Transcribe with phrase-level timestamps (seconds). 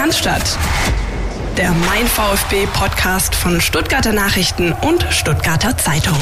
[0.00, 0.58] Cannstatt.
[1.58, 6.16] Der Mein VfB Podcast von Stuttgarter Nachrichten und Stuttgarter Zeitung.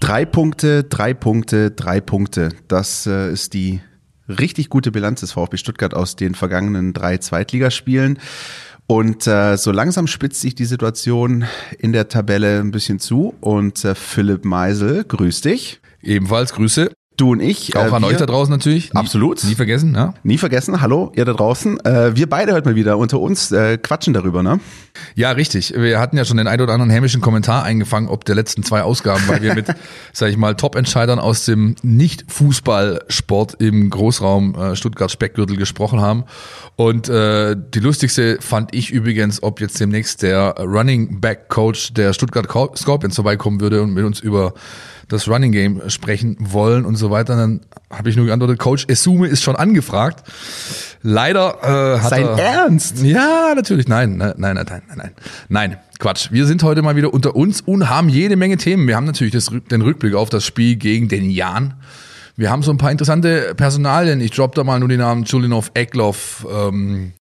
[0.00, 2.48] Drei Punkte, drei Punkte, drei Punkte.
[2.66, 3.82] Das äh, ist die
[4.26, 8.18] richtig gute Bilanz des VfB Stuttgart aus den vergangenen drei Zweitligaspielen.
[8.86, 11.44] Und äh, so langsam spitzt sich die Situation
[11.78, 13.34] in der Tabelle ein bisschen zu.
[13.42, 15.82] Und äh, Philipp Meisel, grüß dich.
[16.00, 16.90] Ebenfalls Grüße.
[17.16, 17.74] Du und ich.
[17.76, 18.94] Auch an wir, euch da draußen natürlich.
[18.94, 19.42] Absolut.
[19.44, 20.12] Nie vergessen, ja.
[20.22, 20.82] Nie vergessen.
[20.82, 21.80] Hallo, ihr da draußen.
[21.80, 24.60] Äh, wir beide heute mal wieder unter uns äh, quatschen darüber, ne?
[25.14, 25.72] Ja, richtig.
[25.74, 28.82] Wir hatten ja schon den ein oder anderen hämischen Kommentar eingefangen, ob der letzten zwei
[28.82, 29.66] Ausgaben, weil wir mit,
[30.12, 36.24] sag ich mal, Top-Entscheidern aus dem Nicht-Fußballsport im Großraum äh, Stuttgart-Speckgürtel gesprochen haben.
[36.76, 42.12] Und äh, die lustigste fand ich übrigens, ob jetzt demnächst der Running Back Coach der
[42.12, 42.46] Stuttgart
[42.76, 44.52] Scorpions vorbeikommen würde und mit uns über
[45.08, 47.36] das Running Game sprechen wollen und so weiter.
[47.36, 47.60] Dann
[47.90, 50.24] habe ich nur geantwortet, Coach Esume ist schon angefragt.
[51.02, 53.02] Leider äh, hat Sein er, Ernst?
[53.02, 53.86] Ja, natürlich.
[53.86, 55.10] Nein, nein, nein, nein, nein, nein.
[55.48, 56.32] Nein, Quatsch.
[56.32, 58.88] Wir sind heute mal wieder unter uns und haben jede Menge Themen.
[58.88, 61.74] Wir haben natürlich das, den Rückblick auf das Spiel gegen den Jan.
[62.36, 64.20] Wir haben so ein paar interessante Personalien.
[64.20, 67.12] Ich droppe da mal nur die Namen Julinov, Eckloff, ähm,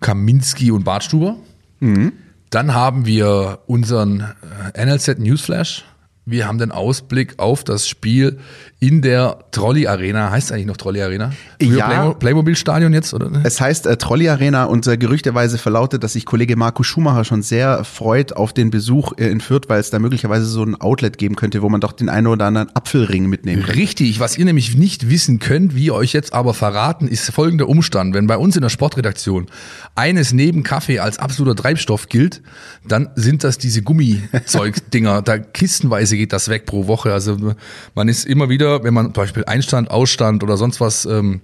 [0.00, 1.36] Kaminski und Bartstuber.
[1.78, 2.12] Mhm.
[2.50, 4.34] Dann haben wir unseren
[4.74, 5.84] äh, NLZ Newsflash
[6.30, 8.38] wir haben den Ausblick auf das Spiel
[8.80, 10.30] in der Trolley Arena.
[10.30, 11.32] Heißt eigentlich noch Trolley Arena?
[11.62, 12.14] Früher ja.
[12.14, 13.30] Playmobil Stadion jetzt, oder?
[13.44, 17.42] Es heißt äh, Trolley Arena und äh, gerüchteweise verlautet, dass sich Kollege Marco Schumacher schon
[17.42, 21.18] sehr freut auf den Besuch äh, in Fürth, weil es da möglicherweise so ein Outlet
[21.18, 23.74] geben könnte, wo man doch den einen oder anderen Apfelring mitnehmen kann.
[23.74, 24.18] Richtig.
[24.18, 28.14] Was ihr nämlich nicht wissen könnt, wie euch jetzt aber verraten, ist folgender Umstand.
[28.14, 29.46] Wenn bei uns in der Sportredaktion
[29.94, 32.40] eines neben Kaffee als absoluter Treibstoff gilt,
[32.88, 35.20] dann sind das diese Gummizeugdinger.
[35.24, 37.12] da kistenweise geht das weg pro Woche.
[37.12, 37.54] Also
[37.94, 41.40] man ist immer wieder, wenn man zum Beispiel Einstand, Ausstand oder sonst was ähm,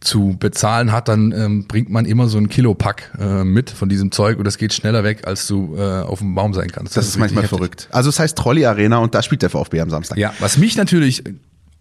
[0.00, 4.12] zu bezahlen hat, dann ähm, bringt man immer so ein Kilopack äh, mit von diesem
[4.12, 6.90] Zeug und das geht schneller weg, als du äh, auf dem Baum sein kannst.
[6.90, 7.58] Das, das ist, ist manchmal heftig.
[7.58, 7.88] verrückt.
[7.92, 10.18] Also es heißt Trolley Arena und da spielt der VfB am Samstag.
[10.18, 11.24] Ja, was mich natürlich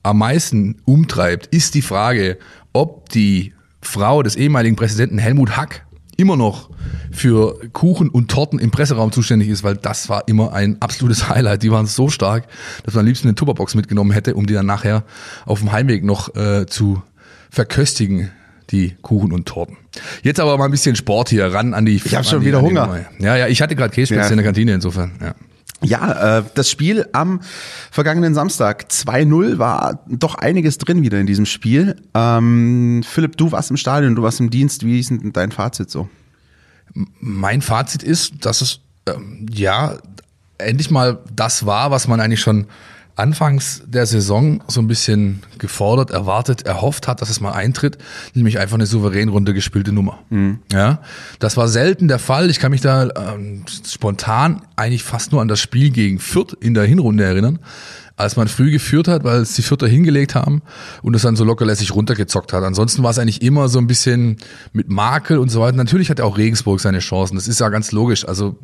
[0.03, 2.37] am meisten umtreibt, ist die Frage,
[2.73, 5.84] ob die Frau des ehemaligen Präsidenten Helmut Hack
[6.17, 6.69] immer noch
[7.11, 11.63] für Kuchen und Torten im Presseraum zuständig ist, weil das war immer ein absolutes Highlight.
[11.63, 12.47] Die waren so stark,
[12.83, 15.03] dass man am liebsten eine Tupperbox mitgenommen hätte, um die dann nachher
[15.45, 17.01] auf dem Heimweg noch äh, zu
[17.49, 18.31] verköstigen,
[18.71, 19.77] die Kuchen und Torten.
[20.23, 21.95] Jetzt aber mal ein bisschen Sport hier ran an die.
[21.95, 23.05] Ich habe schon wieder Hunger.
[23.19, 24.31] Ja, ja, ich hatte gerade Käsespätzle ja.
[24.31, 25.11] in der Kantine insofern.
[25.21, 25.35] Ja.
[25.83, 27.41] Ja, äh, das Spiel am
[27.91, 31.97] vergangenen Samstag 2-0 war doch einiges drin wieder in diesem Spiel.
[32.13, 34.85] Ähm, Philipp, du warst im Stadion, du warst im Dienst.
[34.85, 36.09] Wie ist denn dein Fazit so?
[37.19, 39.97] Mein Fazit ist, dass es ähm, ja
[40.57, 42.67] endlich mal das war, was man eigentlich schon
[43.15, 47.97] anfangs der Saison so ein bisschen gefordert, erwartet, erhofft hat, dass es mal eintritt,
[48.33, 50.19] nämlich einfach eine souverän runtergespielte Nummer.
[50.29, 50.59] Mhm.
[50.71, 50.99] Ja,
[51.39, 52.49] das war selten der Fall.
[52.49, 56.73] Ich kann mich da ähm, spontan eigentlich fast nur an das Spiel gegen Fürth in
[56.73, 57.59] der Hinrunde erinnern
[58.17, 60.61] als man früh geführt hat, weil es die Vierter hingelegt haben
[61.01, 62.63] und es dann so lockerlässig runtergezockt hat.
[62.63, 64.37] Ansonsten war es eigentlich immer so ein bisschen
[64.71, 65.75] mit Makel und so weiter.
[65.75, 67.35] Natürlich hat auch Regensburg seine Chancen.
[67.35, 68.25] Das ist ja ganz logisch.
[68.25, 68.55] Also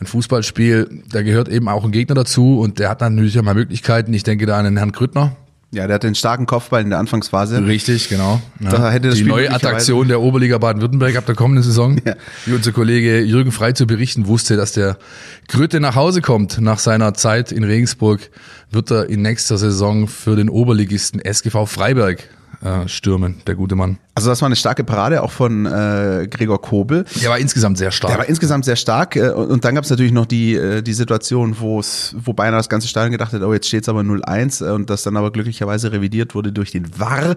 [0.00, 3.54] ein Fußballspiel, da gehört eben auch ein Gegner dazu und der hat natürlich auch mal
[3.54, 4.12] Möglichkeiten.
[4.12, 5.36] Ich denke da an den Herrn Grüttner,
[5.72, 7.64] ja, der hat den starken Kopfball in der Anfangsphase.
[7.64, 8.42] Richtig, genau.
[8.58, 8.70] Ja.
[8.70, 11.96] Da hätte das Die Spiel neue Attraktion der Oberliga Baden-Württemberg ab der kommenden Saison.
[12.04, 12.16] Ja.
[12.44, 14.98] Wie unser Kollege Jürgen Frei zu berichten wusste, dass der
[15.46, 18.30] Grütte nach Hause kommt nach seiner Zeit in Regensburg,
[18.70, 22.28] wird er in nächster Saison für den Oberligisten SGV Freiberg
[22.62, 23.98] äh, stürmen, der gute Mann.
[24.14, 27.06] Also das war eine starke Parade auch von äh, Gregor Kobel.
[27.22, 28.10] Der war insgesamt sehr stark.
[28.10, 30.92] Der war insgesamt sehr stark äh, und dann gab es natürlich noch die äh, die
[30.92, 34.00] Situation, wo es wo beinahe das ganze Stadion gedacht hat, oh jetzt steht es aber
[34.00, 37.36] 0-1 äh, und das dann aber glücklicherweise revidiert wurde durch den VAR.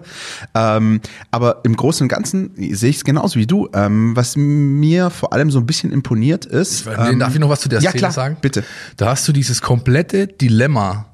[0.54, 1.00] Ähm,
[1.30, 3.68] aber im Großen und Ganzen sehe ich es genauso wie du.
[3.72, 6.86] Ähm, was mir vor allem so ein bisschen imponiert ist.
[6.86, 8.36] Ähm, darf ich noch was zu der ja, Szene klar, sagen?
[8.42, 8.62] Bitte.
[8.98, 11.06] Da hast du dieses komplette Dilemma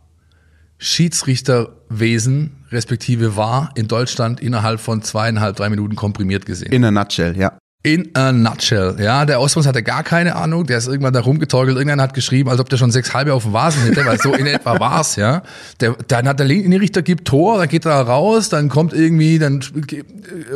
[0.81, 6.73] Schiedsrichterwesen respektive war in Deutschland innerhalb von zweieinhalb, drei Minuten komprimiert gesehen.
[6.73, 7.53] In a nutshell, ja.
[7.83, 9.27] In a nutshell, ja.
[9.27, 12.61] Der Ausbruch hatte gar keine Ahnung, der ist irgendwann da rumgetorkelt, irgendwann hat geschrieben, als
[12.61, 15.43] ob der schon sechs halbe auf dem Vasen hätte, weil so in etwa war's, ja.
[15.81, 19.63] Der, dann hat der Linienrichter gibt Tor, dann geht er raus, dann kommt irgendwie, dann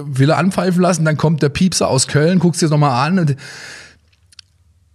[0.05, 3.19] will er anpfeifen lassen, dann kommt der Piepser aus Köln, guckt sich das nochmal an
[3.19, 3.37] und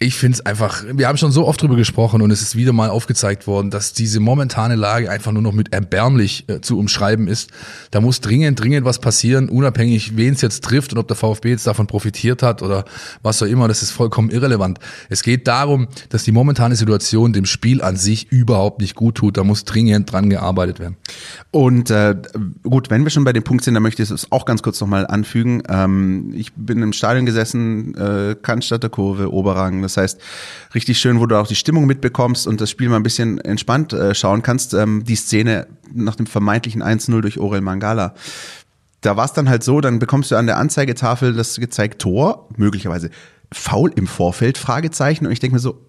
[0.02, 2.72] ich finde es einfach, wir haben schon so oft drüber gesprochen und es ist wieder
[2.72, 7.28] mal aufgezeigt worden, dass diese momentane Lage einfach nur noch mit erbärmlich äh, zu umschreiben
[7.28, 7.52] ist.
[7.92, 11.50] Da muss dringend, dringend was passieren, unabhängig, wen es jetzt trifft und ob der VfB
[11.50, 12.86] jetzt davon profitiert hat oder
[13.24, 14.80] was auch immer, das ist vollkommen irrelevant.
[15.10, 19.36] Es geht darum, dass die momentane Situation dem Spiel an sich überhaupt nicht gut tut.
[19.36, 20.96] Da muss dringend dran gearbeitet werden.
[21.52, 22.16] Und äh,
[22.64, 24.80] gut, wenn wir schon bei dem Punkt sind, dann möchte ich es auch ganz kurz
[24.80, 25.62] nochmal anfügen.
[25.68, 30.22] Ähm, ich bin im Stadion gesessen, äh, Cannstatter Kurve, Oberrang, das heißt,
[30.76, 33.94] richtig schön, wo du auch die Stimmung mitbekommst und das Spiel mal ein bisschen entspannt
[33.94, 34.74] äh, schauen kannst.
[34.74, 38.14] Ähm, die Szene nach dem vermeintlichen 1-0 durch Orel Mangala.
[39.02, 42.50] Da war es dann halt so, dann bekommst du an der Anzeigetafel das gezeigt Tor,
[42.58, 43.10] möglicherweise
[43.52, 45.26] faul im Vorfeld, Fragezeichen.
[45.26, 45.89] Und ich denke mir so,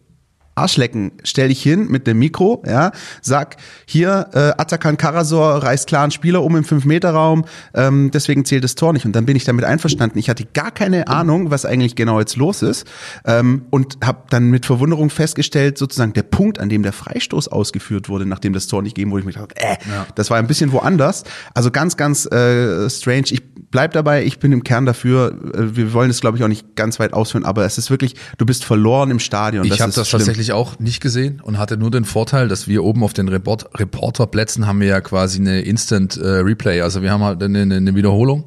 [0.55, 2.93] Arschlecken, stell dich hin mit dem Mikro, ja,
[3.23, 3.57] sag,
[3.87, 7.45] hier, äh, Atakan Karasor reißt klar einen Spieler um im 5-Meter-Raum,
[7.75, 9.07] ähm, deswegen zählt das Tor nicht.
[9.07, 10.19] Und dann bin ich damit einverstanden.
[10.19, 12.87] Ich hatte gar keine Ahnung, was eigentlich genau jetzt los ist
[13.25, 18.09] ähm, und habe dann mit Verwunderung festgestellt, sozusagen der Punkt, an dem der Freistoß ausgeführt
[18.09, 20.07] wurde, nachdem das Tor nicht gegeben wurde, ich mir gedacht, äh, ja.
[20.15, 21.25] das war ein bisschen woanders.
[21.55, 23.27] Also ganz, ganz äh, strange.
[23.31, 25.39] Ich bleib dabei, ich bin im Kern dafür.
[25.55, 28.17] Äh, wir wollen es, glaube ich, auch nicht ganz weit ausführen, aber es ist wirklich,
[28.39, 29.65] du bist verloren im Stadion.
[29.65, 30.21] Ich habe das schlimm.
[30.21, 33.29] tatsächlich ich auch nicht gesehen und hatte nur den Vorteil, dass wir oben auf den
[33.29, 36.81] Report Reporterplätzen haben wir ja quasi eine Instant äh, Replay.
[36.81, 38.45] Also wir haben halt eine, eine Wiederholung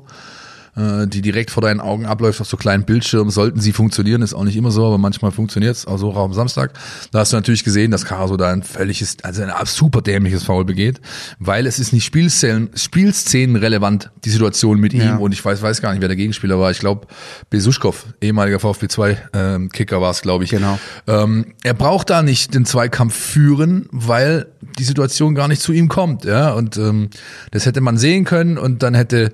[0.76, 3.30] äh, die direkt vor deinen Augen abläuft auf so kleinen Bildschirmen.
[3.30, 6.34] Sollten sie funktionieren, ist auch nicht immer so, aber manchmal funktioniert es, auch so am
[6.34, 6.74] Samstag.
[7.12, 10.66] Da hast du natürlich gesehen, dass Caso da ein völliges, also ein super dämliches Foul
[10.66, 11.00] begeht,
[11.40, 15.16] weil es ist nicht Spielszenen, Spielszenen relevant, die Situation mit ja.
[15.16, 16.72] ihm und ich weiß, weiß gar nicht, wer der Gegenspieler war.
[16.72, 17.08] Ich glaube,
[17.50, 20.50] Besuschkow, ehemaliger VfB 2 ähm, Kicker war es, glaube ich.
[20.50, 20.80] Genau.
[21.08, 24.48] Ähm, er braucht da nicht den Zweikampf führen, weil
[24.80, 27.10] die Situation gar nicht zu ihm kommt, ja, und ähm,
[27.52, 29.32] das hätte man sehen können und dann hätte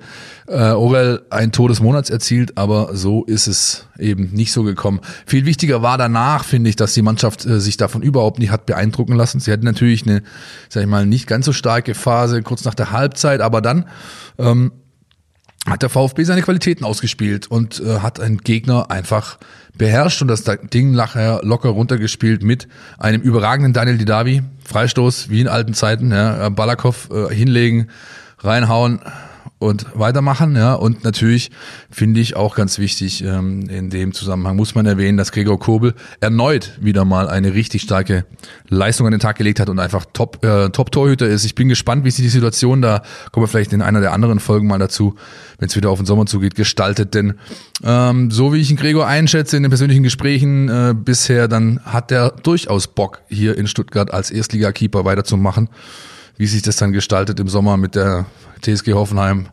[0.50, 5.00] äh, Orel ein Tor des Monats erzielt, aber so ist es eben nicht so gekommen.
[5.26, 8.66] Viel wichtiger war danach, finde ich, dass die Mannschaft äh, sich davon überhaupt nicht hat
[8.66, 9.40] beeindrucken lassen.
[9.40, 10.22] Sie hatten natürlich eine,
[10.68, 13.86] sag ich mal, nicht ganz so starke Phase kurz nach der Halbzeit, aber dann
[14.38, 14.72] ähm,
[15.66, 19.38] hat der VfB seine Qualitäten ausgespielt und äh, hat einen Gegner einfach
[19.76, 22.68] beherrscht und das Ding nachher locker runtergespielt mit
[22.98, 24.42] einem überragenden Daniel Didavi.
[24.64, 27.88] Freistoß wie in alten Zeiten, ja, Balakow äh, hinlegen,
[28.38, 29.00] reinhauen,
[29.60, 30.56] und weitermachen.
[30.56, 31.50] Ja, und natürlich
[31.90, 35.94] finde ich auch ganz wichtig ähm, in dem Zusammenhang muss man erwähnen, dass Gregor Kobel
[36.18, 38.24] erneut wieder mal eine richtig starke
[38.68, 41.44] Leistung an den Tag gelegt hat und einfach Top äh, Top Torhüter ist.
[41.44, 43.02] Ich bin gespannt, wie sich die Situation da
[43.32, 45.14] kommen wir vielleicht in einer der anderen Folgen mal dazu,
[45.58, 47.12] wenn es wieder auf den Sommer zugeht, gestaltet.
[47.14, 47.34] Denn
[47.84, 52.10] ähm, so wie ich ihn Gregor einschätze in den persönlichen Gesprächen äh, bisher, dann hat
[52.10, 55.68] er durchaus Bock hier in Stuttgart als Erstligakeeper weiterzumachen.
[56.40, 58.24] Wie sich das dann gestaltet im Sommer mit der
[58.62, 59.48] TSG Hoffenheim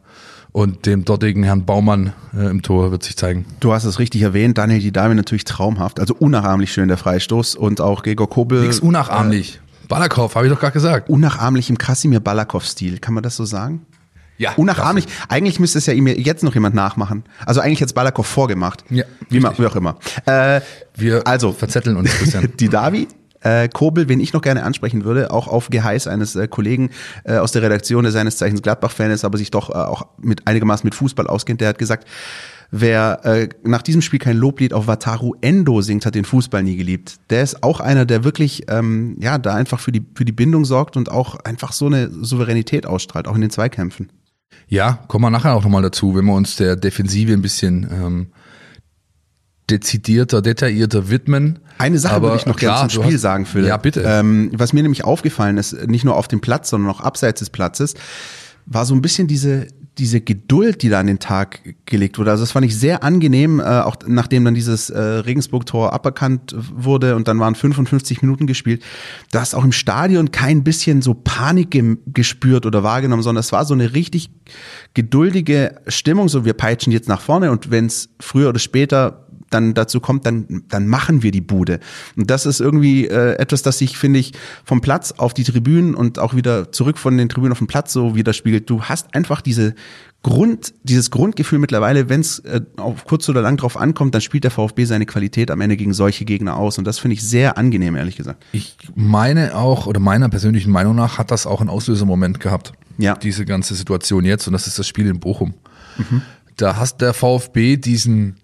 [0.53, 3.45] und dem dortigen Herrn Baumann äh, im Tor wird sich zeigen.
[3.59, 7.55] Du hast es richtig erwähnt, Daniel die Dame natürlich traumhaft, also unnachahmlich schön der Freistoß
[7.55, 8.61] und auch Gregor Kobel.
[8.61, 9.55] Nix unnachahmlich.
[9.55, 11.09] Äh, Balakow, habe ich doch gerade gesagt.
[11.09, 13.85] Unnachahmlich im Krasimir Balakow-Stil, kann man das so sagen?
[14.37, 14.53] Ja.
[14.55, 15.07] Unnachahmlich.
[15.27, 17.25] Eigentlich müsste es ja ihm jetzt noch jemand nachmachen.
[17.45, 18.85] Also eigentlich jetzt Balakow vorgemacht.
[18.89, 19.03] Ja.
[19.27, 19.97] Wie, wie auch immer.
[20.25, 20.61] Äh,
[20.95, 22.53] Wir also, verzetteln uns, Christian.
[22.59, 23.09] die Davi
[23.47, 26.89] äh, Kobel, wen ich noch gerne ansprechen würde, auch auf Geheiß eines äh, Kollegen
[27.23, 30.47] äh, aus der Redaktion, der seines Zeichens Gladbach-Fan ist, aber sich doch äh, auch mit
[30.47, 32.07] einigermaßen mit Fußball auskennt, der hat gesagt,
[32.71, 36.75] wer äh, nach diesem Spiel kein Loblied auf Wataru Endo singt, hat den Fußball nie
[36.75, 37.15] geliebt.
[37.29, 40.65] Der ist auch einer, der wirklich ähm, ja da einfach für die für die Bindung
[40.65, 44.09] sorgt und auch einfach so eine Souveränität ausstrahlt, auch in den Zweikämpfen.
[44.67, 48.27] Ja, kommen wir nachher auch nochmal dazu, wenn wir uns der Defensive ein bisschen ähm,
[49.69, 51.59] dezidierter, detaillierter widmen.
[51.77, 53.65] Eine Sache Aber würde ich noch gerne zum Spiel hast, sagen, Phil.
[53.65, 54.03] Ja, bitte.
[54.05, 57.49] Ähm, was mir nämlich aufgefallen ist, nicht nur auf dem Platz, sondern auch abseits des
[57.49, 57.93] Platzes,
[58.65, 59.67] war so ein bisschen diese,
[59.97, 62.31] diese Geduld, die da an den Tag gelegt wurde.
[62.31, 67.15] Also das fand ich sehr angenehm, äh, auch nachdem dann dieses äh, Regensburg-Tor aberkannt wurde
[67.15, 68.83] und dann waren 55 Minuten gespielt.
[69.31, 73.51] Du hast auch im Stadion kein bisschen so Panik ge gespürt oder wahrgenommen, sondern es
[73.51, 74.29] war so eine richtig
[74.93, 79.73] geduldige Stimmung, so wir peitschen jetzt nach vorne und wenn es früher oder später dann
[79.73, 81.79] dazu kommt, dann, dann machen wir die Bude.
[82.15, 85.95] Und das ist irgendwie äh, etwas, das sich, finde ich, vom Platz auf die Tribünen
[85.95, 88.69] und auch wieder zurück von den Tribünen auf den Platz so widerspiegelt.
[88.69, 89.75] Du hast einfach diese
[90.23, 94.43] Grund, dieses Grundgefühl mittlerweile, wenn es äh, auf kurz oder lang drauf ankommt, dann spielt
[94.43, 96.77] der VfB seine Qualität am Ende gegen solche Gegner aus.
[96.77, 98.43] Und das finde ich sehr angenehm, ehrlich gesagt.
[98.51, 102.73] Ich meine auch, oder meiner persönlichen Meinung nach, hat das auch einen Auslösemoment gehabt.
[102.97, 103.15] Ja.
[103.15, 104.47] Diese ganze Situation jetzt.
[104.47, 105.53] Und das ist das Spiel in Bochum.
[105.97, 106.21] Mhm.
[106.57, 108.35] Da hast der VfB diesen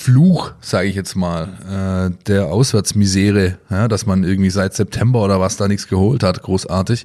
[0.00, 5.40] Fluch, sage ich jetzt mal, äh, der Auswärtsmisere, ja, dass man irgendwie seit September oder
[5.40, 7.04] was da nichts geholt hat, großartig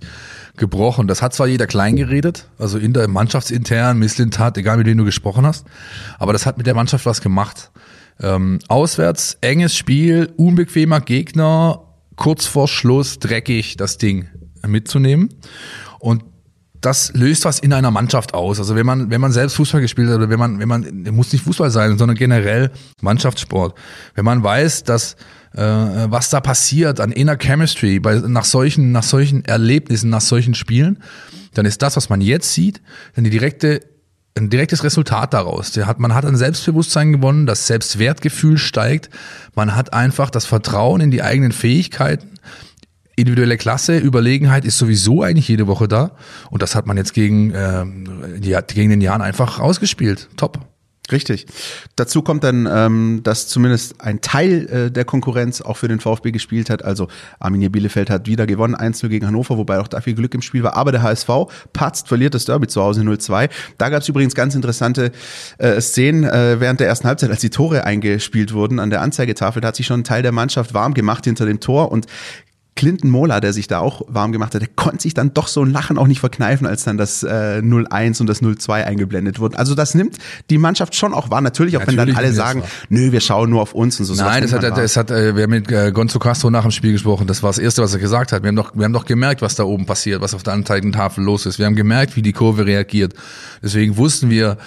[0.56, 1.06] gebrochen.
[1.06, 5.04] Das hat zwar jeder klein geredet, also in der Mannschaftsintern, Misslintat, egal mit wem du
[5.04, 5.66] gesprochen hast,
[6.20, 7.70] aber das hat mit der Mannschaft was gemacht.
[8.22, 11.82] Ähm, auswärts, enges Spiel, unbequemer Gegner,
[12.16, 14.30] kurz vor Schluss dreckig das Ding
[14.66, 15.34] mitzunehmen.
[16.00, 16.24] Und
[16.86, 18.60] das löst was in einer Mannschaft aus.
[18.60, 21.34] Also wenn man, wenn man selbst Fußball gespielt hat oder wenn man, wenn man, muss
[21.34, 23.76] nicht Fußball sein, sondern generell Mannschaftssport.
[24.14, 25.16] Wenn man weiß, dass
[25.54, 30.54] äh, was da passiert an inner Chemistry bei, nach solchen, nach solchen Erlebnissen, nach solchen
[30.54, 31.02] Spielen,
[31.54, 32.82] dann ist das, was man jetzt sieht,
[33.16, 33.82] dann die direkte
[34.38, 35.72] ein direktes Resultat daraus.
[35.72, 39.10] Der hat, man hat ein Selbstbewusstsein gewonnen, das Selbstwertgefühl steigt,
[39.56, 42.32] man hat einfach das Vertrauen in die eigenen Fähigkeiten
[43.16, 46.12] individuelle Klasse, Überlegenheit ist sowieso eigentlich jede Woche da.
[46.50, 47.86] Und das hat man jetzt gegen, äh,
[48.38, 50.30] die, gegen den Jahren einfach ausgespielt.
[50.38, 50.60] Top.
[51.12, 51.46] Richtig.
[51.96, 56.32] Dazu kommt dann, ähm, dass zumindest ein Teil äh, der Konkurrenz auch für den VfB
[56.32, 56.84] gespielt hat.
[56.84, 60.42] Also Arminia Bielefeld hat wieder gewonnen, 1-0 gegen Hannover, wobei auch da viel Glück im
[60.42, 60.76] Spiel war.
[60.76, 61.30] Aber der HSV
[61.74, 63.50] patzt, verliert das Derby zu Hause 0-2.
[63.78, 65.12] Da gab es übrigens ganz interessante
[65.60, 68.80] äh, Szenen äh, während der ersten Halbzeit, als die Tore eingespielt wurden.
[68.80, 71.60] An der Anzeigetafel da hat sich schon ein Teil der Mannschaft warm gemacht hinter dem
[71.60, 72.08] Tor und
[72.76, 75.64] Clinton Mola, der sich da auch warm gemacht hat, der konnte sich dann doch so
[75.64, 79.56] ein Lachen auch nicht verkneifen, als dann das äh, 0-1 und das 0-2 eingeblendet wurden.
[79.56, 80.18] Also das nimmt
[80.50, 81.40] die Mannschaft schon auch wahr.
[81.40, 84.16] Natürlich, auch Natürlich wenn dann alle sagen, nö, wir schauen nur auf uns und so.
[84.16, 86.92] Nein, das hat, das hat, äh, wir haben mit äh, Gonzo Castro nach dem Spiel
[86.92, 87.28] gesprochen.
[87.28, 88.44] Das war das Erste, was er gesagt hat.
[88.44, 90.92] Wir haben doch, wir haben doch gemerkt, was da oben passiert, was auf der anderen
[90.92, 91.60] Tafel los ist.
[91.60, 93.14] Wir haben gemerkt, wie die Kurve reagiert.
[93.64, 94.58] Deswegen wussten wir,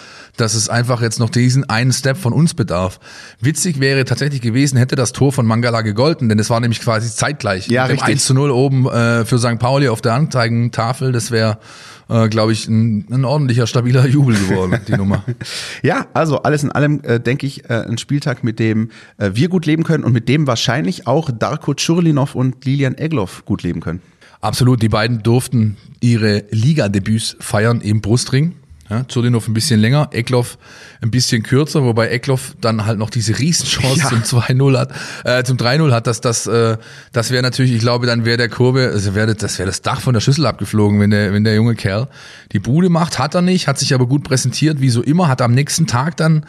[0.40, 3.00] dass es einfach jetzt noch diesen einen Step von uns bedarf.
[3.40, 7.10] Witzig wäre tatsächlich gewesen, hätte das Tor von Mangala gegolten, denn es war nämlich quasi
[7.10, 7.68] zeitgleich.
[7.68, 8.08] Ja, mit richtig.
[8.08, 9.58] 1 zu 0 oben äh, für St.
[9.58, 11.12] Pauli auf der Anzeigentafel.
[11.12, 11.58] Das wäre
[12.08, 15.24] äh, glaube ich, ein, ein ordentlicher, stabiler Jubel geworden, die Nummer.
[15.82, 19.48] ja, also alles in allem, äh, denke ich, äh, ein Spieltag, mit dem äh, wir
[19.48, 23.80] gut leben können und mit dem wahrscheinlich auch Darko Tschurlinov und Lilian Egloff gut leben
[23.80, 24.00] können.
[24.40, 28.54] Absolut, die beiden durften ihre Ligadebüts feiern im Brustring.
[28.90, 30.56] Ja, Zulinov ein bisschen länger, Eckloff
[31.02, 34.08] ein bisschen kürzer, wobei Eckloff dann halt noch diese Riesenchance ja.
[34.08, 34.92] zum 2-0 hat,
[35.24, 36.78] äh, zum 3-0 hat, dass das, äh,
[37.12, 40.00] das wäre natürlich, ich glaube, dann wäre der Kurve, also wäre das wäre das Dach
[40.00, 42.08] von der Schüssel abgeflogen, wenn der, wenn der junge Kerl
[42.52, 45.42] die Bude macht, hat er nicht, hat sich aber gut präsentiert, wie so immer, hat
[45.42, 46.46] am nächsten Tag dann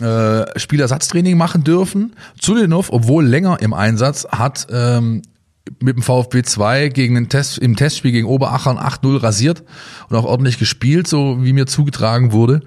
[0.00, 2.14] äh, Spielersatztraining machen dürfen.
[2.38, 5.22] Zulinov, obwohl länger im Einsatz, hat ähm,
[5.80, 9.64] mit dem VfB 2 gegen den Test, im Testspiel gegen Oberachern 8-0 rasiert
[10.08, 12.62] und auch ordentlich gespielt, so wie mir zugetragen wurde.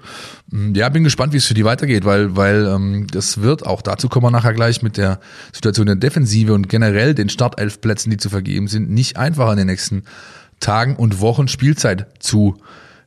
[0.50, 3.82] Mm, ja, bin gespannt, wie es für die weitergeht, weil, weil ähm, das wird auch,
[3.82, 5.20] dazu kommen wir nachher gleich mit der
[5.52, 9.66] Situation der Defensive und generell den Startelfplätzen, die zu vergeben sind, nicht einfach in den
[9.66, 10.04] nächsten
[10.60, 12.56] Tagen und Wochen Spielzeit zu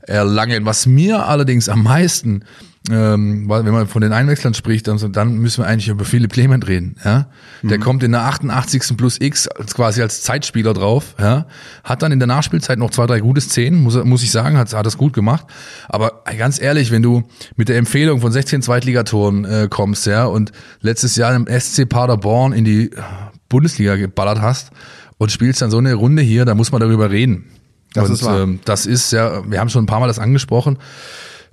[0.02, 0.66] erlangen.
[0.66, 2.44] Was mir allerdings am meisten
[2.92, 6.68] ähm, weil wenn man von den Einwechslern spricht, dann, müssen wir eigentlich über Philipp Clement
[6.68, 6.98] reden.
[7.06, 7.28] Ja?
[7.62, 7.82] Der mhm.
[7.82, 8.98] kommt in der 88.
[8.98, 11.46] plus X als, quasi als Zeitspieler drauf, ja?
[11.86, 14.74] hat dann in der Nachspielzeit noch zwei, drei gute Szenen, muss, muss ich sagen, hat,
[14.74, 15.46] hat das gut gemacht.
[15.88, 17.24] Aber ganz ehrlich, wenn du
[17.56, 22.52] mit der Empfehlung von 16 Zweitligatoren äh, kommst, ja, und letztes Jahr im SC Paderborn
[22.52, 22.92] in die
[23.48, 24.72] Bundesliga geballert hast
[25.18, 27.46] und spielst dann so eine Runde hier, da muss man darüber reden.
[27.94, 28.42] Das und, ist wahr.
[28.42, 30.78] Ähm, das ist ja, wir haben schon ein paar Mal das angesprochen.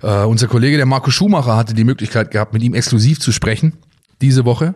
[0.01, 3.73] Äh, unser Kollege, der Marco Schumacher, hatte die Möglichkeit gehabt, mit ihm exklusiv zu sprechen
[4.21, 4.75] diese Woche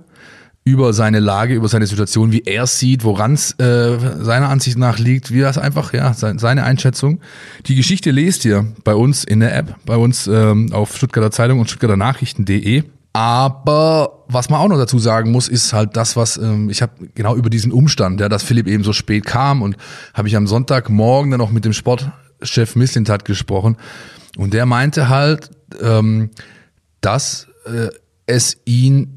[0.67, 4.79] über seine Lage, über seine Situation, wie er es sieht, woran es äh, seiner Ansicht
[4.79, 7.19] nach liegt, wie das einfach, ja, seine Einschätzung.
[7.67, 11.59] Die Geschichte lest ihr bei uns in der App, bei uns ähm, auf Stuttgarter Zeitung
[11.59, 12.83] und Stuttgarter Nachrichten.de.
[13.13, 16.93] Aber was man auch noch dazu sagen muss, ist halt das, was ähm, ich habe
[17.13, 19.77] genau über diesen Umstand, ja, dass Philipp eben so spät kam und
[20.15, 21.73] habe ich am Sonntagmorgen dann noch mit dem
[22.41, 23.77] Sportchef Misslintat gesprochen
[24.37, 25.49] und der meinte halt,
[25.81, 26.29] ähm,
[27.01, 27.89] dass äh,
[28.25, 29.11] es ihn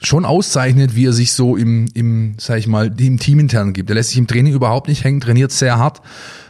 [0.00, 3.88] schon auszeichnet, wie er sich so im, im, sag ich mal, im Team intern gibt.
[3.88, 6.00] Er lässt sich im Training überhaupt nicht hängen, trainiert sehr hart,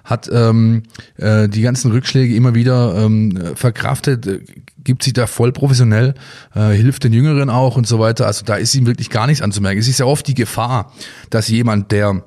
[0.05, 0.85] hat ähm,
[1.17, 4.41] äh, die ganzen Rückschläge immer wieder ähm, verkraftet, äh,
[4.83, 6.15] gibt sich da voll professionell,
[6.55, 8.27] äh, hilft den Jüngeren auch und so weiter.
[8.27, 9.79] Also da ist ihm wirklich gar nichts anzumerken.
[9.79, 10.93] Es ist ja oft die Gefahr,
[11.31, 12.25] dass jemand, der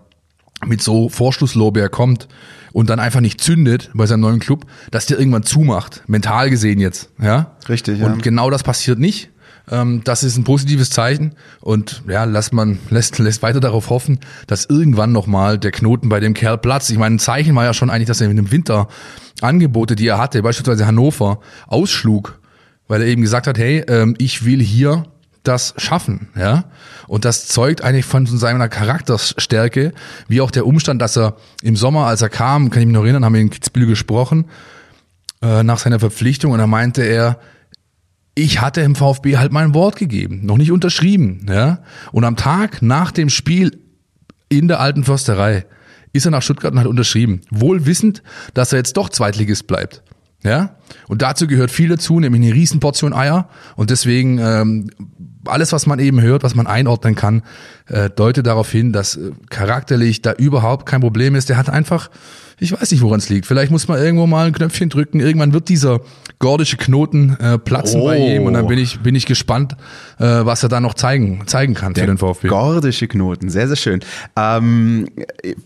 [0.65, 2.27] mit so Vorschlusslorbeer kommt
[2.75, 6.81] und dann einfach nicht zündet bei seinem neuen Club, dass der irgendwann zumacht, mental gesehen
[6.81, 7.55] jetzt, ja?
[7.69, 8.05] Richtig, ja.
[8.05, 9.29] Und genau das passiert nicht.
[9.71, 14.19] Ähm, das ist ein positives Zeichen und ja, lässt man lässt lässt weiter darauf hoffen,
[14.47, 16.91] dass irgendwann noch mal der Knoten bei dem Kerl platzt.
[16.91, 18.89] Ich meine, ein Zeichen war ja schon eigentlich, dass er in dem Winter
[19.39, 22.41] Angebote, die er hatte, beispielsweise Hannover, ausschlug,
[22.89, 25.05] weil er eben gesagt hat, hey, ähm, ich will hier
[25.47, 26.65] das schaffen, ja.
[27.07, 29.93] Und das zeugt eigentlich von seiner Charakterstärke,
[30.27, 33.03] wie auch der Umstand, dass er im Sommer, als er kam, kann ich mich noch
[33.03, 34.45] erinnern, haben wir in Kitzbühel gesprochen,
[35.41, 37.39] äh, nach seiner Verpflichtung, und da meinte er,
[38.33, 41.79] ich hatte im VfB halt mein Wort gegeben, noch nicht unterschrieben, ja.
[42.11, 43.79] Und am Tag nach dem Spiel
[44.49, 45.65] in der alten Försterei
[46.13, 48.23] ist er nach Stuttgart und hat unterschrieben, wohl wissend,
[48.53, 50.01] dass er jetzt doch Zweitligist bleibt.
[50.45, 50.77] Ja?
[51.07, 53.49] Und dazu gehört viel dazu, nämlich eine Riesenportion Eier.
[53.75, 54.89] Und deswegen ähm,
[55.49, 57.43] alles, was man eben hört, was man einordnen kann,
[57.87, 61.49] äh, deutet darauf hin, dass äh, charakterlich da überhaupt kein Problem ist.
[61.49, 62.09] Der hat einfach
[62.57, 63.45] ich weiß nicht, woran es liegt.
[63.45, 65.19] Vielleicht muss man irgendwo mal ein Knöpfchen drücken.
[65.19, 65.99] Irgendwann wird dieser
[66.39, 68.05] gordische Knoten äh, platzen oh.
[68.05, 69.75] bei ihm und dann bin ich, bin ich gespannt,
[70.19, 72.47] äh, was er da noch zeigen, zeigen kann Der für den VfB.
[72.47, 73.99] Gordische Knoten, sehr, sehr schön.
[74.37, 75.07] Ähm,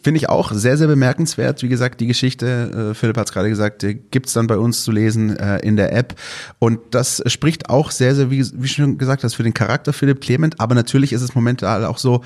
[0.01, 1.61] Finde ich auch sehr, sehr bemerkenswert.
[1.61, 4.83] Wie gesagt, die Geschichte, äh, Philipp hat es gerade gesagt, äh, gibt's dann bei uns
[4.83, 6.15] zu lesen äh, in der App.
[6.57, 10.21] Und das spricht auch sehr, sehr, wie, wie schon gesagt hast, für den Charakter Philipp
[10.21, 10.59] Clement.
[10.59, 12.23] Aber natürlich ist es momentan auch so, so,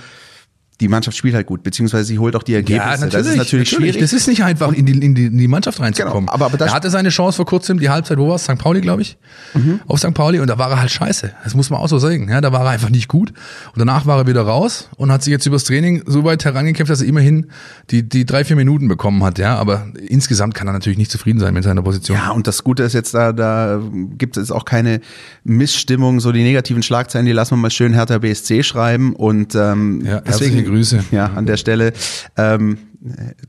[0.81, 2.83] die Mannschaft spielt halt gut, beziehungsweise sie holt auch die Ergebnisse.
[2.83, 4.01] Ja, natürlich, das ist natürlich, natürlich, schwierig.
[4.01, 6.25] Das ist nicht einfach, in die, in die, in die Mannschaft reinzukommen.
[6.25, 8.43] Genau, aber, aber er hatte seine Chance vor kurzem, die Halbzeit, wo war es?
[8.43, 8.57] St.
[8.57, 9.17] Pauli, glaube ich.
[9.53, 9.81] Mhm.
[9.87, 10.13] Auf St.
[10.13, 11.31] Pauli und da war er halt scheiße.
[11.43, 12.27] Das muss man auch so sagen.
[12.29, 13.29] Ja, da war er einfach nicht gut.
[13.29, 16.91] Und danach war er wieder raus und hat sich jetzt übers Training so weit herangekämpft,
[16.91, 17.47] dass er immerhin
[17.91, 19.37] die, die drei, vier Minuten bekommen hat.
[19.37, 22.17] Ja, aber insgesamt kann er natürlich nicht zufrieden sein mit seiner Position.
[22.17, 23.81] Ja, und das Gute ist jetzt da, da
[24.17, 25.01] gibt es auch keine
[25.43, 30.03] Missstimmung, so die negativen Schlagzeilen, die lassen wir mal schön Hertha BSC schreiben und ähm,
[30.05, 31.03] ja, deswegen Grüße.
[31.11, 31.93] Ja, an der Stelle.
[32.37, 32.77] Ähm,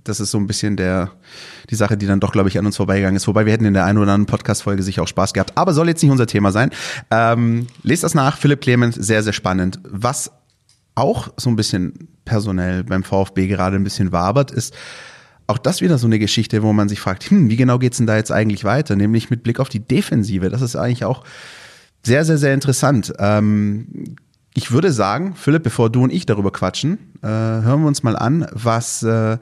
[0.03, 1.13] das ist so ein bisschen der,
[1.71, 3.29] die Sache, die dann doch, glaube ich, an uns vorbeigegangen ist.
[3.29, 5.53] Wobei wir hätten in der einen oder anderen Podcast-Folge sicher auch Spaß gehabt.
[5.57, 6.71] Aber soll jetzt nicht unser Thema sein.
[7.11, 8.37] Ähm, lest das nach.
[8.37, 9.79] Philipp Clement, sehr, sehr spannend.
[9.89, 10.33] Was
[10.95, 14.75] auch so ein bisschen personell beim VfB gerade ein bisschen wabert, ist
[15.47, 18.07] auch das wieder so eine Geschichte, wo man sich fragt, hm, wie genau geht's denn
[18.07, 18.97] da jetzt eigentlich weiter?
[18.97, 20.49] Nämlich mit Blick auf die Defensive.
[20.49, 21.23] Das ist eigentlich auch
[22.05, 23.13] sehr, sehr, sehr interessant.
[23.19, 24.17] Ähm,
[24.55, 28.17] ich würde sagen, Philipp, bevor du und ich darüber quatschen, äh, hören wir uns mal
[28.17, 29.39] an, was äh,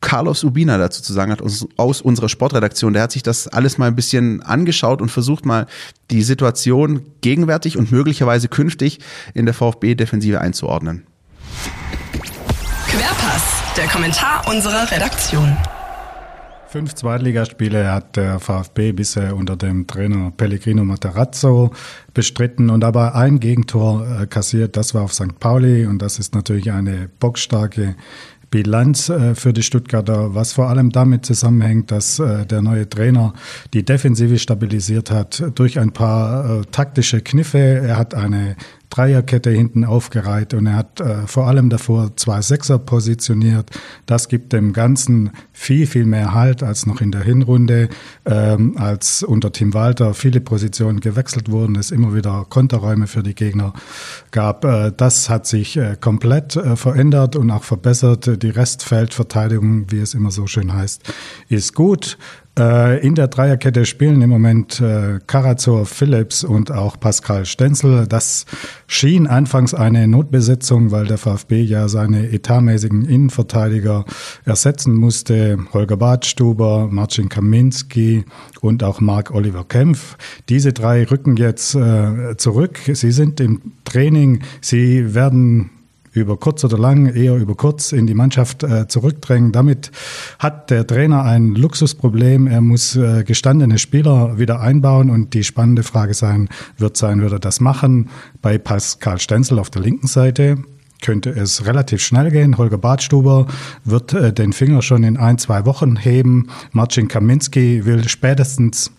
[0.00, 2.94] Carlos Ubina dazu zu sagen hat aus, aus unserer Sportredaktion.
[2.94, 5.66] Der hat sich das alles mal ein bisschen angeschaut und versucht mal
[6.10, 9.00] die Situation gegenwärtig und möglicherweise künftig
[9.34, 11.06] in der VfB-Defensive einzuordnen.
[12.88, 15.56] Querpass, der Kommentar unserer Redaktion.
[16.76, 21.70] Fünf Zweitligaspiele hat der VfB bisher unter dem Trainer Pellegrino Materazzo
[22.12, 24.76] bestritten und dabei ein Gegentor äh, kassiert.
[24.76, 25.40] Das war auf St.
[25.40, 27.96] Pauli und das ist natürlich eine bockstarke
[28.50, 33.32] Bilanz äh, für die Stuttgarter, was vor allem damit zusammenhängt, dass äh, der neue Trainer
[33.72, 37.56] die Defensive stabilisiert hat durch ein paar taktische Kniffe.
[37.58, 38.54] Er hat eine
[38.96, 43.70] Dreierkette hinten aufgereiht und er hat äh, vor allem davor zwei Sechser positioniert.
[44.06, 47.90] Das gibt dem Ganzen viel, viel mehr Halt als noch in der Hinrunde,
[48.24, 53.34] ähm, als unter Tim Walter viele Positionen gewechselt wurden, es immer wieder Konterräume für die
[53.34, 53.74] Gegner
[54.30, 54.64] gab.
[54.64, 58.42] Äh, das hat sich äh, komplett äh, verändert und auch verbessert.
[58.42, 61.02] Die Restfeldverteidigung, wie es immer so schön heißt,
[61.50, 62.16] ist gut.
[62.58, 68.06] Äh, in der Dreierkette spielen im Moment äh, Karazor, Phillips und auch Pascal Stenzel.
[68.06, 68.46] Das
[68.86, 74.06] schien anfangs eine Notbesetzung, weil der VfB ja seine etatmäßigen Innenverteidiger
[74.46, 75.58] ersetzen musste.
[75.74, 78.24] Holger Badstuber, Marcin Kaminski
[78.62, 80.16] und auch Marc Oliver Kempf.
[80.48, 82.78] Diese drei rücken jetzt äh, zurück.
[82.90, 84.40] Sie sind im Training.
[84.62, 85.70] Sie werden
[86.20, 89.52] über kurz oder lang, eher über kurz in die Mannschaft äh, zurückdrängen.
[89.52, 89.90] Damit
[90.38, 92.46] hat der Trainer ein Luxusproblem.
[92.46, 96.48] Er muss äh, gestandene Spieler wieder einbauen und die spannende Frage sein
[96.78, 98.08] wird sein, wird er das machen?
[98.42, 100.58] Bei Pascal Stenzel auf der linken Seite
[101.02, 102.56] könnte es relativ schnell gehen.
[102.58, 103.46] Holger Badstuber
[103.84, 106.48] wird äh, den Finger schon in ein, zwei Wochen heben.
[106.72, 108.90] Marcin Kaminski will spätestens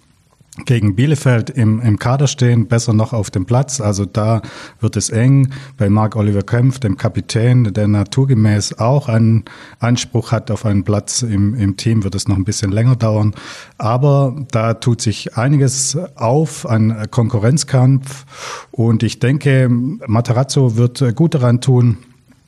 [0.65, 3.79] gegen Bielefeld im, im Kader stehen, besser noch auf dem Platz.
[3.79, 4.41] Also da
[4.79, 5.53] wird es eng.
[5.77, 9.45] Bei Marc Oliver Kempf, dem Kapitän, der naturgemäß auch einen
[9.79, 13.33] Anspruch hat auf einen Platz im, im Team, wird es noch ein bisschen länger dauern.
[13.77, 18.25] Aber da tut sich einiges auf an Konkurrenzkampf.
[18.71, 21.97] Und ich denke, Matarazzo wird gut daran tun,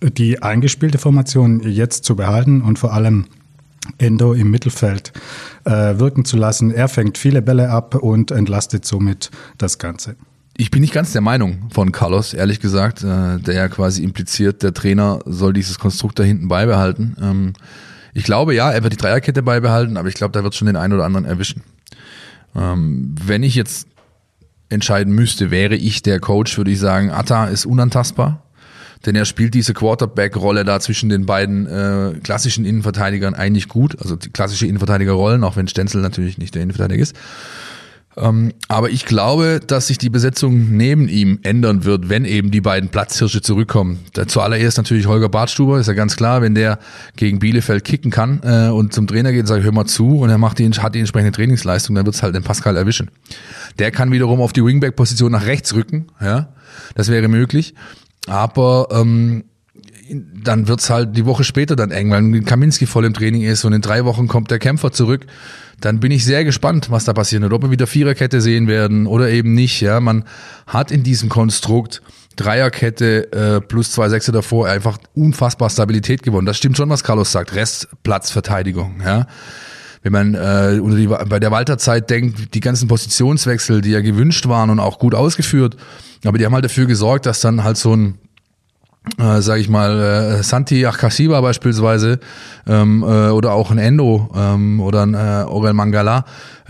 [0.01, 3.25] die eingespielte Formation jetzt zu behalten und vor allem
[3.97, 5.13] Endo im Mittelfeld
[5.65, 6.71] äh, wirken zu lassen.
[6.71, 10.15] Er fängt viele Bälle ab und entlastet somit das Ganze.
[10.57, 14.61] Ich bin nicht ganz der Meinung von Carlos, ehrlich gesagt, äh, der ja quasi impliziert,
[14.61, 17.15] der Trainer soll dieses Konstrukt da hinten beibehalten.
[17.21, 17.53] Ähm,
[18.13, 20.75] ich glaube ja, er wird die Dreierkette beibehalten, aber ich glaube, da wird schon den
[20.75, 21.63] einen oder anderen erwischen.
[22.55, 23.87] Ähm, wenn ich jetzt
[24.67, 28.43] entscheiden müsste, wäre ich der Coach, würde ich sagen, Atta ist unantastbar
[29.05, 34.15] denn er spielt diese Quarterback-Rolle da zwischen den beiden äh, klassischen Innenverteidigern eigentlich gut, also
[34.15, 37.15] die klassische Innenverteidigerrollen, auch wenn Stenzel natürlich nicht der Innenverteidiger ist.
[38.17, 42.59] Ähm, aber ich glaube, dass sich die Besetzung neben ihm ändern wird, wenn eben die
[42.59, 43.99] beiden Platzhirsche zurückkommen.
[44.27, 46.79] Zuallererst natürlich Holger Bartstuber, ist ja ganz klar, wenn der
[47.15, 50.29] gegen Bielefeld kicken kann äh, und zum Trainer geht und sagt, hör mal zu und
[50.29, 53.09] er macht die, hat die entsprechende Trainingsleistung, dann wird's halt den Pascal erwischen.
[53.77, 56.49] Der kann wiederum auf die Wingback-Position nach rechts rücken, ja,
[56.95, 57.73] das wäre möglich.
[58.27, 59.45] Aber ähm,
[60.43, 63.73] dann wird's halt die Woche später dann eng, weil Kaminski voll im Training ist und
[63.73, 65.25] in drei Wochen kommt der Kämpfer zurück.
[65.79, 69.07] Dann bin ich sehr gespannt, was da passieren wird, ob wir wieder Viererkette sehen werden
[69.07, 69.81] oder eben nicht.
[69.81, 70.25] Ja, man
[70.67, 72.01] hat in diesem Konstrukt
[72.35, 76.45] Dreierkette äh, plus zwei Sechse davor einfach unfassbar Stabilität gewonnen.
[76.45, 77.53] Das stimmt schon, was Carlos sagt.
[77.53, 79.01] Restplatzverteidigung.
[79.03, 79.27] Ja
[80.01, 84.47] wenn man äh, unter die, bei der Walterzeit denkt, die ganzen Positionswechsel, die ja gewünscht
[84.47, 85.75] waren und auch gut ausgeführt,
[86.25, 88.17] aber die haben halt dafür gesorgt, dass dann halt so ein
[89.17, 89.99] äh, sage ich mal,
[90.39, 92.19] äh, Santi Akashiba beispielsweise
[92.67, 96.25] ähm, äh, oder auch ein Endo ähm, oder ein äh, Orel Mangala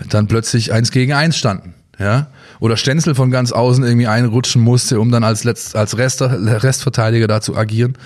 [0.09, 1.73] dann plötzlich eins gegen eins standen.
[1.97, 2.27] Ja?
[2.59, 7.27] Oder Stenzel von ganz außen irgendwie einrutschen musste, um dann als, Letzt, als Rest, Restverteidiger
[7.27, 7.97] da zu agieren.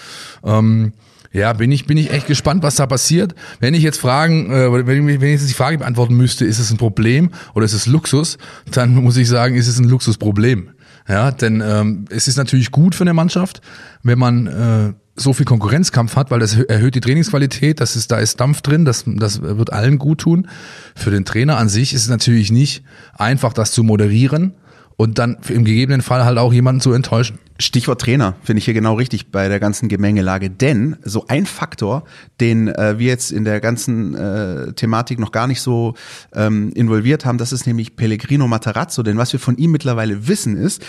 [0.43, 0.93] Ähm,
[1.33, 3.33] ja, bin ich, bin ich echt gespannt, was da passiert.
[3.59, 6.59] Wenn ich jetzt fragen, äh, wenn, ich, wenn ich jetzt die Frage beantworten müsste, ist
[6.59, 8.37] es ein Problem oder ist es Luxus,
[8.71, 10.69] dann muss ich sagen, ist es ein Luxusproblem.
[11.09, 13.61] Ja, denn ähm, es ist natürlich gut für eine Mannschaft,
[14.03, 18.19] wenn man äh, so viel Konkurrenzkampf hat, weil das erhöht die Trainingsqualität, das ist, da
[18.19, 20.47] ist Dampf drin, das, das wird allen gut tun.
[20.95, 22.83] Für den Trainer an sich ist es natürlich nicht
[23.15, 24.53] einfach, das zu moderieren
[24.95, 27.37] und dann im gegebenen Fall halt auch jemanden zu enttäuschen.
[27.63, 32.03] Stichwort Trainer finde ich hier genau richtig bei der ganzen Gemengelage, denn so ein Faktor,
[32.41, 35.93] den äh, wir jetzt in der ganzen äh, Thematik noch gar nicht so
[36.33, 40.57] ähm, involviert haben, das ist nämlich Pellegrino Matarazzo, denn was wir von ihm mittlerweile wissen
[40.57, 40.83] ist,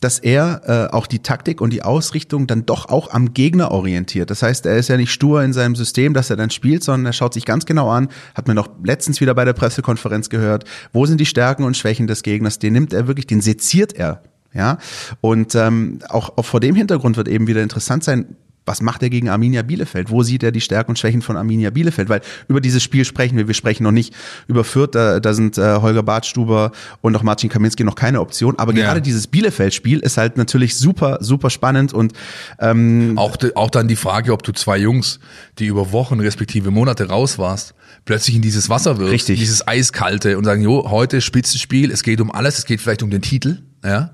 [0.00, 4.30] dass er äh, auch die Taktik und die Ausrichtung dann doch auch am Gegner orientiert.
[4.30, 7.06] Das heißt, er ist ja nicht stur in seinem System, dass er dann spielt, sondern
[7.06, 10.64] er schaut sich ganz genau an, hat mir noch letztens wieder bei der Pressekonferenz gehört,
[10.92, 14.22] wo sind die Stärken und Schwächen des Gegners, den nimmt er wirklich, den seziert er
[14.52, 14.78] ja,
[15.20, 18.36] und ähm, auch, auch vor dem Hintergrund wird eben wieder interessant sein,
[18.68, 20.10] was macht er gegen Arminia Bielefeld?
[20.10, 22.08] Wo sieht er die Stärken und Schwächen von Arminia Bielefeld?
[22.08, 23.48] Weil über dieses Spiel sprechen wir.
[23.48, 24.14] Wir sprechen noch nicht
[24.46, 24.90] über Fürth.
[24.92, 28.58] Da, da sind äh, Holger Bartstuber und auch Marcin Kaminski noch keine Option.
[28.58, 28.84] Aber ja.
[28.84, 32.12] gerade dieses Bielefeld-Spiel ist halt natürlich super, super spannend und
[32.60, 35.18] ähm, auch, auch dann die Frage, ob du zwei Jungs,
[35.58, 39.38] die über Wochen respektive Monate raus warst, plötzlich in dieses Wasser wirst, Richtig.
[39.40, 43.10] dieses Eiskalte und sagen, jo, heute Spitzenspiel, es geht um alles, es geht vielleicht um
[43.10, 44.10] den Titel, ja.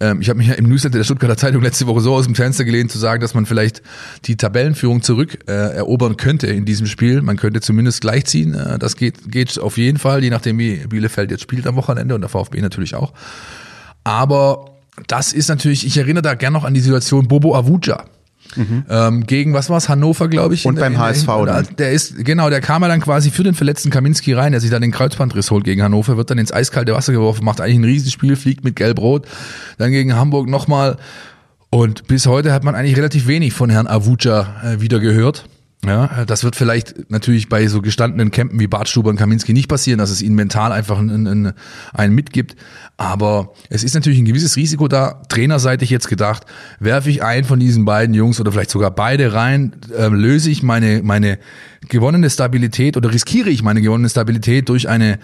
[0.00, 2.34] Ähm, ich habe mich ja im Newsletter der Stuttgarter Zeitung letzte Woche so aus dem
[2.34, 3.82] Fenster gelehnt zu sagen, dass man vielleicht
[4.24, 7.22] die Tabellenführung zurück äh, erobern könnte in diesem Spiel.
[7.22, 8.54] Man könnte zumindest gleichziehen.
[8.54, 12.14] Äh, das geht, geht auf jeden Fall, je nachdem wie Bielefeld jetzt spielt am Wochenende
[12.14, 13.12] und der VfB natürlich auch.
[14.04, 14.70] Aber
[15.06, 18.04] das ist natürlich, ich erinnere da gern noch an die Situation Bobo Avuja
[18.56, 18.84] Mhm.
[18.88, 20.66] Ähm, gegen, was war's, Hannover, glaube ich.
[20.66, 21.66] Und beim in, HSV dann.
[21.78, 24.70] Der ist, genau, der kam ja dann quasi für den verletzten Kaminski rein, der sich
[24.70, 27.84] dann den Kreuzbandriss holt gegen Hannover, wird dann ins eiskalte Wasser geworfen, macht eigentlich ein
[27.84, 29.26] Riesenspiel, fliegt mit Gelb-Rot,
[29.78, 30.96] dann gegen Hamburg nochmal.
[31.70, 35.44] Und bis heute hat man eigentlich relativ wenig von Herrn Avuca äh, wieder gehört.
[35.86, 39.98] Ja, das wird vielleicht natürlich bei so gestandenen Campen wie Bartstuber und Kaminski nicht passieren,
[39.98, 41.52] dass es ihnen mental einfach einen, einen,
[41.92, 42.56] einen mitgibt.
[42.96, 46.46] Aber es ist natürlich ein gewisses Risiko da, trainerseitig jetzt gedacht,
[46.80, 50.64] werfe ich einen von diesen beiden Jungs oder vielleicht sogar beide rein, äh, löse ich
[50.64, 51.38] meine, meine
[51.88, 55.20] gewonnene Stabilität oder riskiere ich meine gewonnene Stabilität durch eine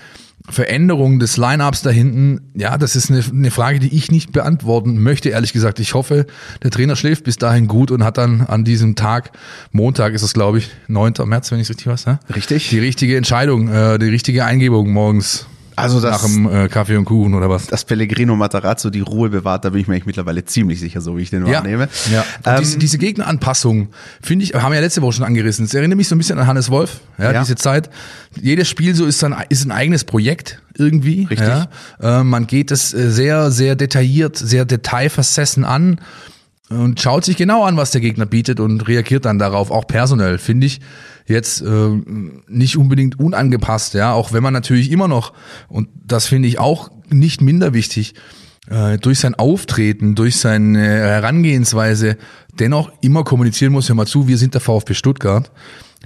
[0.48, 5.02] Veränderung des Lineups da hinten, ja, das ist eine, eine Frage, die ich nicht beantworten
[5.02, 5.80] möchte, ehrlich gesagt.
[5.80, 6.26] Ich hoffe,
[6.62, 9.32] der Trainer schläft bis dahin gut und hat dann an diesem Tag,
[9.72, 11.14] Montag ist es, glaube ich, 9.
[11.24, 12.20] März, wenn ich es richtig weiß, ne?
[12.34, 12.68] Richtig.
[12.68, 17.04] Die richtige Entscheidung, äh, die richtige Eingebung morgens also das, nach dem äh, Kaffee und
[17.04, 17.66] Kuchen oder was?
[17.66, 21.22] Das Pellegrino Matarazzo die Ruhe bewahrt, da bin ich mir mittlerweile ziemlich sicher, so wie
[21.22, 21.88] ich den ja, wahrnehme.
[22.12, 22.24] Ja.
[22.46, 23.88] Ähm, diese, diese Gegneranpassung,
[24.22, 25.64] finde ich, haben wir ja letzte Woche schon angerissen.
[25.64, 27.40] Es erinnert mich so ein bisschen an Hannes Wolf, ja, ja.
[27.40, 27.90] diese Zeit.
[28.40, 31.24] Jedes Spiel so ist dann ist ein eigenes Projekt irgendwie.
[31.24, 31.48] Richtig.
[31.48, 31.68] Ja.
[32.00, 36.00] Äh, man geht es äh, sehr, sehr detailliert, sehr detailversessen an
[36.70, 40.38] und schaut sich genau an, was der Gegner bietet und reagiert dann darauf, auch personell,
[40.38, 40.80] finde ich
[41.26, 41.88] jetzt äh,
[42.48, 45.32] nicht unbedingt unangepasst, ja, auch wenn man natürlich immer noch,
[45.68, 48.14] und das finde ich auch nicht minder wichtig,
[48.68, 52.16] äh, durch sein Auftreten, durch seine Herangehensweise
[52.58, 55.50] dennoch immer kommunizieren muss, hör mal zu, wir sind der VfB Stuttgart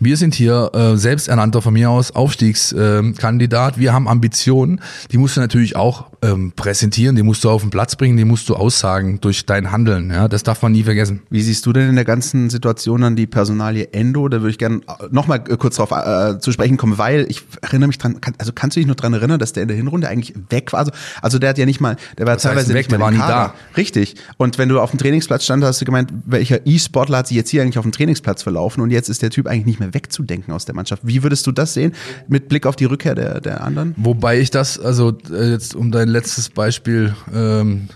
[0.00, 3.78] wir sind hier äh, selbsternannter von mir aus Aufstiegskandidat.
[3.78, 4.80] Wir haben Ambitionen.
[5.10, 8.24] Die musst du natürlich auch ähm, präsentieren, die musst du auf den Platz bringen, die
[8.24, 10.10] musst du aussagen durch dein Handeln.
[10.10, 11.22] Ja, das darf man nie vergessen.
[11.30, 14.28] Wie siehst du denn in der ganzen Situation an die Personalie Endo?
[14.28, 17.98] Da würde ich gerne nochmal kurz darauf äh, zu sprechen kommen, weil ich erinnere mich
[17.98, 20.34] dran, kann, also kannst du dich noch dran erinnern, dass der in der Hinrunde eigentlich
[20.50, 20.80] weg war?
[20.80, 23.10] Also, also der hat ja nicht mal, der war das teilweise weg, nicht mal war
[23.10, 23.54] nie da.
[23.76, 24.16] Richtig.
[24.36, 27.50] Und wenn du auf dem Trainingsplatz stand, hast du gemeint, welcher E-Sportler hat sich jetzt
[27.50, 30.52] hier eigentlich auf dem Trainingsplatz verlaufen und jetzt ist der Typ eigentlich nicht mehr wegzudenken
[30.52, 31.02] aus der Mannschaft.
[31.04, 31.92] Wie würdest du das sehen
[32.26, 33.94] mit Blick auf die Rückkehr der, der anderen?
[33.96, 37.88] Wobei ich das, also äh, jetzt um dein letztes Beispiel ähm,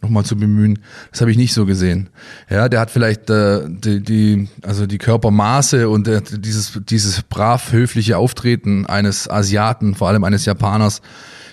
[0.00, 0.78] nochmal zu bemühen,
[1.10, 2.10] das habe ich nicht so gesehen.
[2.48, 7.72] Ja, der hat vielleicht äh, die, die, also die Körpermaße und äh, dieses, dieses brav
[7.72, 11.02] höfliche Auftreten eines Asiaten, vor allem eines Japaners,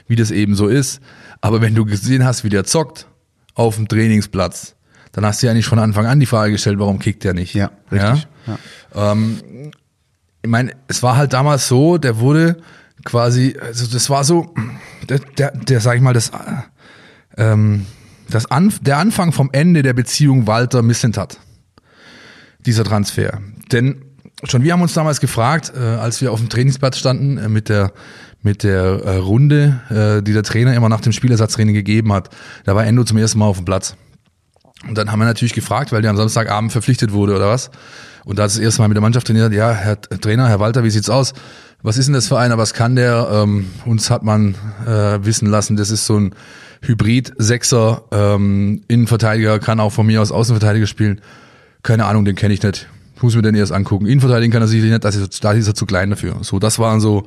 [0.07, 1.01] wie das eben so ist.
[1.41, 3.07] Aber wenn du gesehen hast, wie der zockt
[3.55, 4.75] auf dem Trainingsplatz,
[5.13, 7.53] dann hast du ja eigentlich von Anfang an die Frage gestellt, warum kickt der nicht?
[7.53, 8.27] Ja, richtig.
[8.47, 8.57] Ja?
[8.95, 9.11] Ja.
[9.11, 9.71] Ähm,
[10.41, 12.57] ich meine, es war halt damals so, der wurde
[13.03, 14.53] quasi, also das war so,
[15.09, 16.31] der, der, der sag ich mal, das,
[17.37, 17.85] ähm,
[18.29, 21.39] das An, der Anfang vom Ende der Beziehung Walter Missentat.
[22.65, 23.41] Dieser Transfer.
[23.71, 24.05] Denn
[24.45, 27.69] schon wir haben uns damals gefragt, äh, als wir auf dem Trainingsplatz standen äh, mit
[27.69, 27.91] der
[28.43, 32.29] mit der äh, Runde, äh, die der Trainer immer nach dem Spielersatztraining gegeben hat.
[32.65, 33.95] Da war Endo zum ersten Mal auf dem Platz.
[34.85, 37.71] Und dann haben wir natürlich gefragt, weil der am Samstagabend verpflichtet wurde oder was.
[38.25, 40.83] Und da hat das erste Mal mit der Mannschaft trainiert, ja, Herr Trainer, Herr Walter,
[40.83, 41.33] wie sieht's aus?
[41.83, 42.57] Was ist denn das für einer?
[42.57, 43.27] Was kann der?
[43.31, 44.55] Ähm, uns hat man
[44.87, 46.33] äh, wissen lassen, das ist so ein
[46.81, 51.19] Hybrid-Sechser, ähm, Innenverteidiger, kann auch von mir aus Außenverteidiger spielen.
[51.83, 52.87] Keine Ahnung, den kenne ich nicht.
[53.21, 54.05] Muss mir den erst angucken.
[54.05, 56.37] Innenverteidigen kann er sicherlich nicht, das ist, da ist er zu klein dafür.
[56.41, 57.25] So, das waren so,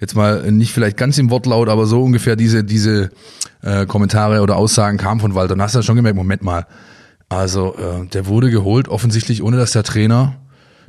[0.00, 3.10] jetzt mal nicht vielleicht ganz im Wortlaut, aber so ungefähr diese, diese
[3.62, 5.54] äh, Kommentare oder Aussagen kamen von Walter.
[5.54, 6.66] Dann hast du schon gemerkt, Moment mal,
[7.30, 10.36] also äh, der wurde geholt, offensichtlich ohne dass der Trainer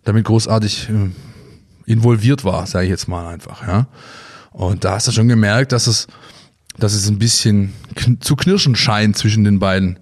[0.04, 1.10] damit großartig äh,
[1.86, 3.68] involviert war, sage ich jetzt mal einfach.
[3.68, 3.88] Ja.
[4.52, 6.08] Und da hast du schon gemerkt, dass es,
[6.78, 7.74] dass es ein bisschen
[8.20, 10.00] zu knirschen scheint zwischen den beiden,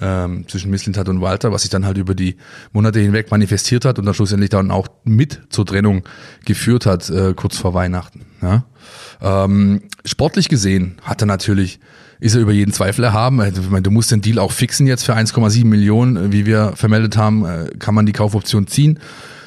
[0.00, 2.36] ähm, zwischen Misslintat und Walter, was sich dann halt über die
[2.72, 6.04] Monate hinweg manifestiert hat und dann schlussendlich dann auch mit zur Trennung
[6.44, 8.24] geführt hat, äh, kurz vor Weihnachten.
[8.40, 8.64] Ja.
[9.20, 11.78] Ähm, sportlich gesehen hat er natürlich
[12.22, 13.40] ist er über jeden Zweifel erhaben.
[13.40, 16.46] Also, ich meine, du musst den Deal auch fixen jetzt für 1,7 Millionen, äh, wie
[16.46, 19.00] wir vermeldet haben, äh, kann man die Kaufoption ziehen.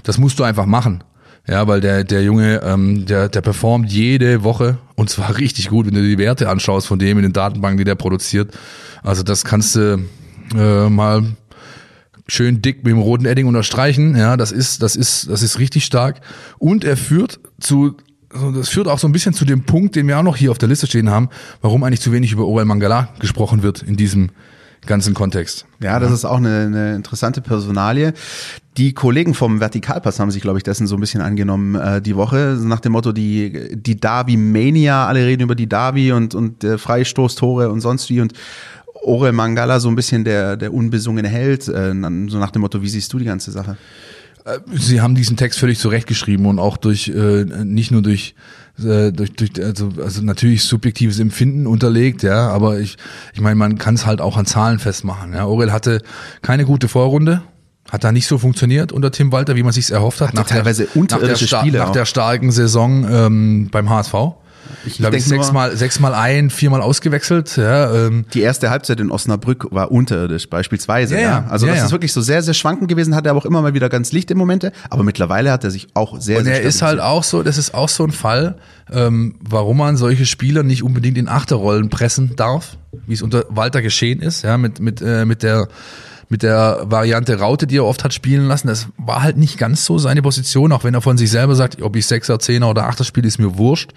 [0.03, 1.01] Das musst du einfach machen.
[1.47, 5.85] Ja, weil der, der Junge, ähm, der, der performt jede Woche und zwar richtig gut,
[5.85, 8.57] wenn du die Werte anschaust von dem in den Datenbanken, die der produziert.
[9.03, 9.99] Also das kannst du
[10.55, 11.23] äh, mal
[12.27, 14.15] schön dick mit dem roten Edding unterstreichen.
[14.15, 16.21] Ja, das ist, das ist, das ist richtig stark.
[16.57, 17.97] Und er führt zu
[18.53, 20.57] das führt auch so ein bisschen zu dem Punkt, den wir auch noch hier auf
[20.57, 21.29] der Liste stehen haben,
[21.61, 24.31] warum eigentlich zu wenig über Orel Mangala gesprochen wird in diesem
[24.85, 25.65] ganzen Kontext.
[25.79, 28.13] Ja, das ist auch eine, eine interessante Personalie.
[28.77, 32.15] Die Kollegen vom Vertikalpass haben sich, glaube ich, dessen so ein bisschen angenommen äh, die
[32.15, 36.63] Woche, nach dem Motto die die Davi Mania, alle reden über die Davi und und
[36.63, 38.33] äh, Freistoßtore und sonst wie und
[39.03, 41.93] Orel Mangala so ein bisschen der der unbesungene Held, äh,
[42.27, 43.77] so nach dem Motto, wie siehst du die ganze Sache?
[44.45, 48.35] Äh, sie haben diesen Text völlig zurechtgeschrieben und auch durch äh, nicht nur durch
[48.79, 52.97] äh, durch, durch also, also natürlich subjektives Empfinden unterlegt, ja, aber ich
[53.33, 55.33] ich meine, man kann es halt auch an Zahlen festmachen.
[55.33, 56.01] Ja, Orel hatte
[56.41, 57.41] keine gute Vorrunde,
[57.89, 60.29] hat da nicht so funktioniert unter Tim Walter, wie man sich erhofft hat.
[60.29, 64.13] Hatte nach teilweise der, unterirdische nach der, Spiele nach der starken Saison ähm, beim HSV.
[64.85, 67.57] Ich glaube, ich sechsmal, sechsmal ein, viermal ausgewechselt.
[67.57, 68.25] Ja, ähm.
[68.33, 71.15] Die erste Halbzeit in Osnabrück war unterirdisch beispielsweise.
[71.15, 71.45] Ja, ja.
[71.49, 71.85] Also ja, das ja.
[71.85, 73.15] ist wirklich so sehr, sehr schwankend gewesen.
[73.15, 74.71] Hat er aber auch immer mal wieder ganz Licht im Momente.
[74.89, 77.57] Aber mittlerweile hat er sich auch sehr, Und sehr er ist halt auch so, das
[77.57, 78.55] ist auch so ein Fall,
[78.91, 83.81] ähm, warum man solche Spieler nicht unbedingt in Achterrollen pressen darf, wie es unter Walter
[83.81, 85.67] geschehen ist, ja, mit, mit, äh, mit der
[86.29, 88.67] mit der Variante Raute, die er oft hat spielen lassen.
[88.67, 91.81] Das war halt nicht ganz so seine Position, auch wenn er von sich selber sagt,
[91.81, 93.91] ob ich Sechser, Zehner oder Achter spiele, ist mir wurscht.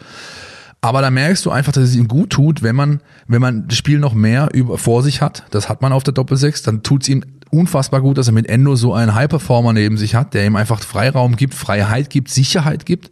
[0.81, 3.77] Aber da merkst du einfach, dass es ihm gut tut, wenn man, wenn man das
[3.77, 5.45] Spiel noch mehr über, vor sich hat.
[5.51, 6.63] Das hat man auf der Doppelsechs.
[6.63, 10.15] Dann tut es ihm unfassbar gut, dass er mit Endo so einen High-Performer neben sich
[10.15, 13.11] hat, der ihm einfach Freiraum gibt, Freiheit gibt, Sicherheit gibt.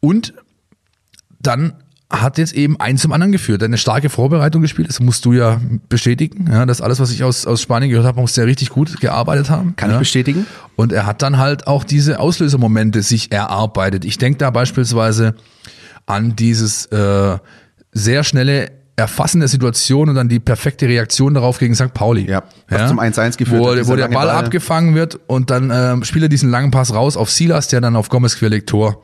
[0.00, 0.34] Und
[1.40, 1.72] dann
[2.08, 3.64] hat jetzt eben eins zum anderen geführt.
[3.64, 6.48] Eine starke Vorbereitung gespielt, das musst du ja bestätigen.
[6.48, 9.50] Ja, das alles, was ich aus, aus Spanien gehört habe, muss er richtig gut gearbeitet
[9.50, 9.74] haben.
[9.74, 9.96] Kann ja.
[9.96, 10.46] ich bestätigen.
[10.76, 14.04] Und er hat dann halt auch diese Auslösermomente sich erarbeitet.
[14.04, 15.34] Ich denke da beispielsweise
[16.06, 17.38] an dieses äh,
[17.92, 21.92] sehr schnelle Erfassen der Situation und dann die perfekte Reaktion darauf gegen St.
[21.92, 22.28] Pauli.
[22.30, 22.88] Ja, was ja?
[22.88, 23.86] zum 1-1 geführt wo, hat.
[23.86, 27.18] Wo der Ball, Ball, abgefangen wird und dann äh, spielt er diesen langen Pass raus
[27.18, 29.02] auf Silas, der dann auf Gomez querlegt Tor.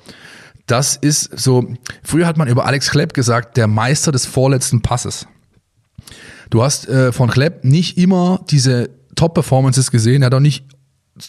[0.67, 5.27] Das ist so, früher hat man über Alex Klepp gesagt, der Meister des vorletzten Passes.
[6.49, 10.65] Du hast äh, von Klepp nicht immer diese Top-Performances gesehen, er hat auch nicht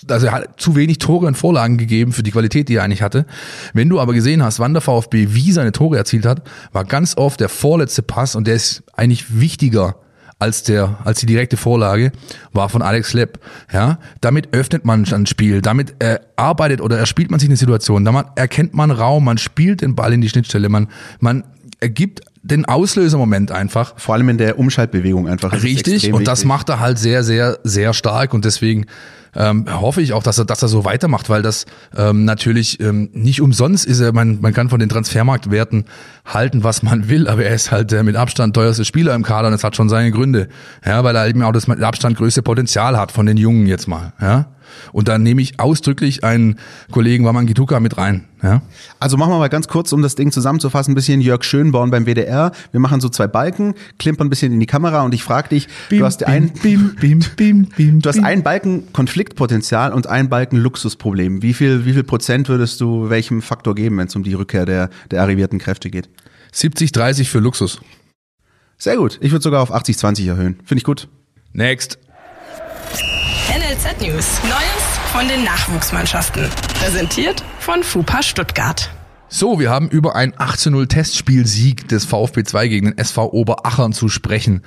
[0.07, 3.01] also er hat zu wenig Tore und Vorlagen gegeben für die Qualität, die er eigentlich
[3.01, 3.25] hatte.
[3.73, 7.17] Wenn du aber gesehen hast, wann der VfB wie seine Tore erzielt hat, war ganz
[7.17, 9.95] oft der vorletzte Pass und der ist eigentlich wichtiger
[10.39, 12.11] als der, als die direkte Vorlage,
[12.51, 13.39] war von Alex Lepp.
[13.71, 18.03] Ja, damit öffnet man ein Spiel, damit äh, arbeitet oder erspielt man sich eine Situation,
[18.03, 21.45] damit erkennt man Raum, man spielt den Ball in die Schnittstelle, man, man
[21.79, 23.93] ergibt den Auslösermoment einfach.
[23.97, 25.63] Vor allem in der Umschaltbewegung einfach.
[25.63, 28.85] Richtig, und das macht er halt sehr, sehr, sehr stark und deswegen
[29.35, 31.65] ähm, hoffe ich auch, dass er, dass er so weitermacht, weil das
[31.95, 33.99] ähm, natürlich ähm, nicht umsonst ist.
[33.99, 35.85] Er, man, man kann von den Transfermarktwerten
[36.25, 39.47] halten, was man will, aber er ist halt der mit Abstand teuerste Spieler im Kader
[39.47, 40.47] und es hat schon seine Gründe.
[40.85, 43.87] Ja, weil er eben auch das mit Abstand größte Potenzial hat von den Jungen jetzt
[43.87, 44.13] mal.
[44.21, 44.47] Ja.
[44.91, 46.59] Und da nehme ich ausdrücklich einen
[46.91, 48.25] Kollegen Waman Gituka mit rein.
[48.41, 48.61] Ja?
[48.99, 52.05] Also machen wir mal ganz kurz, um das Ding zusammenzufassen, ein bisschen Jörg Schönborn beim
[52.05, 52.51] WDR.
[52.71, 55.67] Wir machen so zwei Balken, klimpern ein bisschen in die Kamera und ich frage dich,
[55.89, 60.57] du hast einen, bim, bim, bim, bim, du hast einen Balken Konfliktpotenzial und einen Balken
[60.57, 61.41] Luxusproblem.
[61.41, 64.65] Wie viel, wie viel Prozent würdest du welchem Faktor geben, wenn es um die Rückkehr
[64.65, 66.09] der, der arrivierten Kräfte geht?
[66.51, 67.79] 70, 30 für Luxus.
[68.77, 69.17] Sehr gut.
[69.21, 70.59] Ich würde sogar auf 80, 20 erhöhen.
[70.65, 71.07] Finde ich gut.
[71.53, 71.99] Next.
[73.83, 74.39] NLZ News.
[74.43, 76.47] Neues von den Nachwuchsmannschaften.
[76.79, 78.89] Präsentiert von FUPA Stuttgart.
[79.27, 84.07] So, wir haben über ein 18-0 Testspielsieg des VfB 2 gegen den SV Oberachern zu
[84.07, 84.61] sprechen.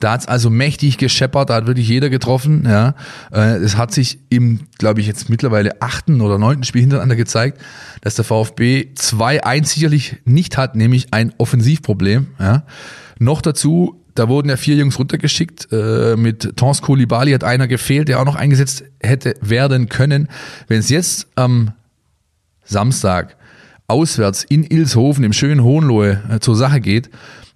[0.00, 2.64] Da hat's also mächtig gescheppert, da hat wirklich jeder getroffen.
[2.66, 2.94] Ja.
[3.32, 7.60] Äh, es hat sich im, glaube ich, jetzt mittlerweile achten oder neunten Spiel hintereinander gezeigt,
[8.00, 12.28] dass der VfB 2-1 sicherlich nicht hat, nämlich ein Offensivproblem.
[12.38, 12.64] Ja.
[13.18, 15.68] Noch dazu da wurden ja vier Jungs runtergeschickt.
[15.72, 20.28] Äh, mit Tons Koulibaly hat einer gefehlt, der auch noch eingesetzt hätte werden können.
[20.68, 21.72] Wenn es jetzt am
[22.64, 23.36] Samstag
[23.86, 27.10] auswärts in Ilshofen im schönen Hohenlohe äh, zur Sache geht,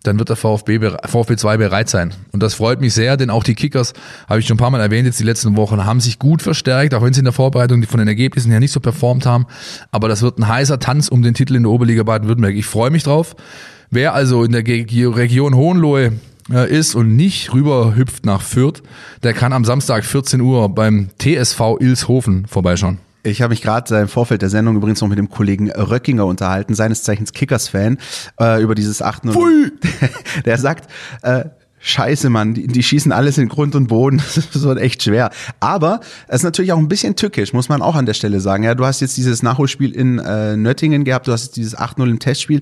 [0.05, 2.15] dann wird der VfB, VfB 2 bereit sein.
[2.33, 3.95] Und das freut mich sehr, denn auch die Kickers,
[4.29, 6.95] habe ich schon ein paar Mal erwähnt, jetzt die letzten Wochen, haben sich gut verstärkt,
[6.95, 9.47] auch wenn sie in der Vorbereitung von den Ergebnissen her nicht so performt haben.
[9.91, 12.55] Aber das wird ein heißer Tanz um den Titel in der Oberliga Baden-Württemberg.
[12.55, 13.35] Ich freue mich drauf.
[13.91, 16.13] Wer also in der Region Hohenlohe
[16.49, 18.83] ist und nicht rüber hüpft nach Fürth,
[19.23, 22.99] der kann am Samstag 14 Uhr beim TSV Ilshofen vorbeischauen.
[23.25, 26.75] Ich habe mich gerade im Vorfeld der Sendung übrigens noch mit dem Kollegen Röckinger unterhalten,
[26.75, 27.99] seines Zeichens Kickers-Fan,
[28.41, 29.73] äh, über dieses 8 0
[30.47, 30.91] Der sagt,
[31.23, 31.45] äh,
[31.81, 34.23] Scheiße, Mann, die, die schießen alles in Grund und Boden.
[34.53, 35.31] Das wird echt schwer.
[35.61, 38.65] Aber es ist natürlich auch ein bisschen tückisch, muss man auch an der Stelle sagen.
[38.65, 42.09] Ja, du hast jetzt dieses Nachholspiel in äh, Nöttingen gehabt, du hast jetzt dieses 8-0
[42.09, 42.61] im Testspiel.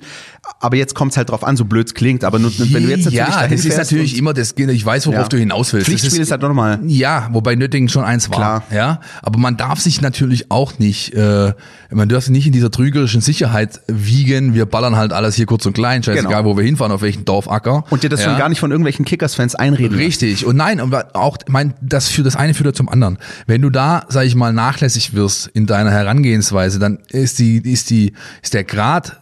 [0.59, 2.23] Aber jetzt kommt es halt drauf an, so blöd es klingt.
[2.23, 5.23] Aber nur, wenn du jetzt natürlich Ja, das ist natürlich immer das, ich weiß, worauf
[5.23, 5.27] ja.
[5.27, 5.87] du hinaus willst.
[5.87, 6.79] Pflichtspiel ist, ist halt nochmal.
[6.85, 8.37] Ja, wobei Nöttingen schon eins war.
[8.37, 8.63] Klar.
[8.71, 11.53] Ja, aber man darf sich natürlich auch nicht, äh,
[11.89, 14.53] man darf sich nicht in dieser trügerischen Sicherheit wiegen.
[14.53, 16.45] Wir ballern halt alles hier kurz und klein, scheißegal, genau.
[16.45, 17.85] wo wir hinfahren, auf welchen Dorfacker.
[17.89, 18.29] Und dir das ja.
[18.29, 20.45] schon gar nicht von irgendwelchen Kickers-Fans einreden Richtig.
[20.45, 20.79] Und nein,
[21.13, 23.17] auch, mein, das für das eine führt zum anderen.
[23.45, 27.89] Wenn du da, sag ich mal, nachlässig wirst in deiner Herangehensweise, dann ist die, ist
[27.89, 29.19] die, ist der Grad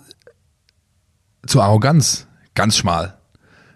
[1.46, 3.18] zur Arroganz ganz schmal.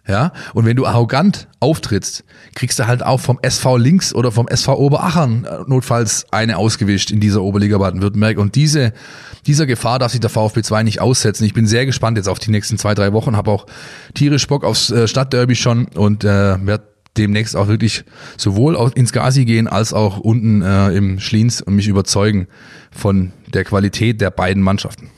[0.07, 2.23] Ja, und wenn du arrogant auftrittst,
[2.55, 7.11] kriegst du halt auch vom SV Links oder vom SV Oberachern äh, notfalls eine ausgewischt
[7.11, 8.39] in dieser Oberliga Baden-Württemberg.
[8.39, 8.91] Und diese,
[9.45, 11.43] dieser Gefahr darf sich der VfB 2 nicht aussetzen.
[11.45, 13.65] Ich bin sehr gespannt jetzt auf die nächsten zwei, drei Wochen, habe auch
[14.13, 16.83] tierisch Bock aufs äh, Stadtderby schon und äh, werde
[17.17, 18.05] demnächst auch wirklich
[18.37, 22.47] sowohl ins Gazi gehen als auch unten äh, im Schliens und mich überzeugen
[22.91, 25.09] von der Qualität der beiden Mannschaften.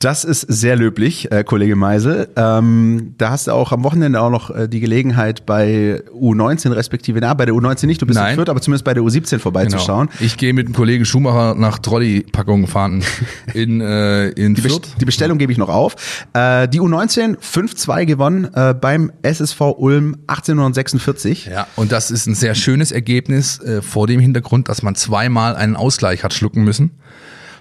[0.00, 2.28] Das ist sehr löblich, äh, Kollege Meisel.
[2.36, 7.18] Ähm, da hast du auch am Wochenende auch noch äh, die Gelegenheit bei U19 respektive,
[7.18, 8.30] na, bei der U19 nicht, du bist Nein.
[8.30, 10.06] in Fürth, aber zumindest bei der U17 vorbeizuschauen.
[10.06, 10.24] Genau.
[10.24, 13.02] Ich gehe mit dem Kollegen Schumacher nach Trolley-Packungen fahren
[13.54, 14.82] in, äh, in die Fürth.
[14.82, 15.96] Best die Bestellung gebe ich noch auf.
[16.32, 21.46] Äh, die U19 5-2 gewonnen äh, beim SSV Ulm 1846.
[21.46, 25.56] Ja, und das ist ein sehr schönes Ergebnis äh, vor dem Hintergrund, dass man zweimal
[25.56, 26.92] einen Ausgleich hat schlucken müssen.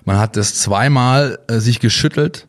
[0.07, 2.47] Man hat das zweimal äh, sich geschüttelt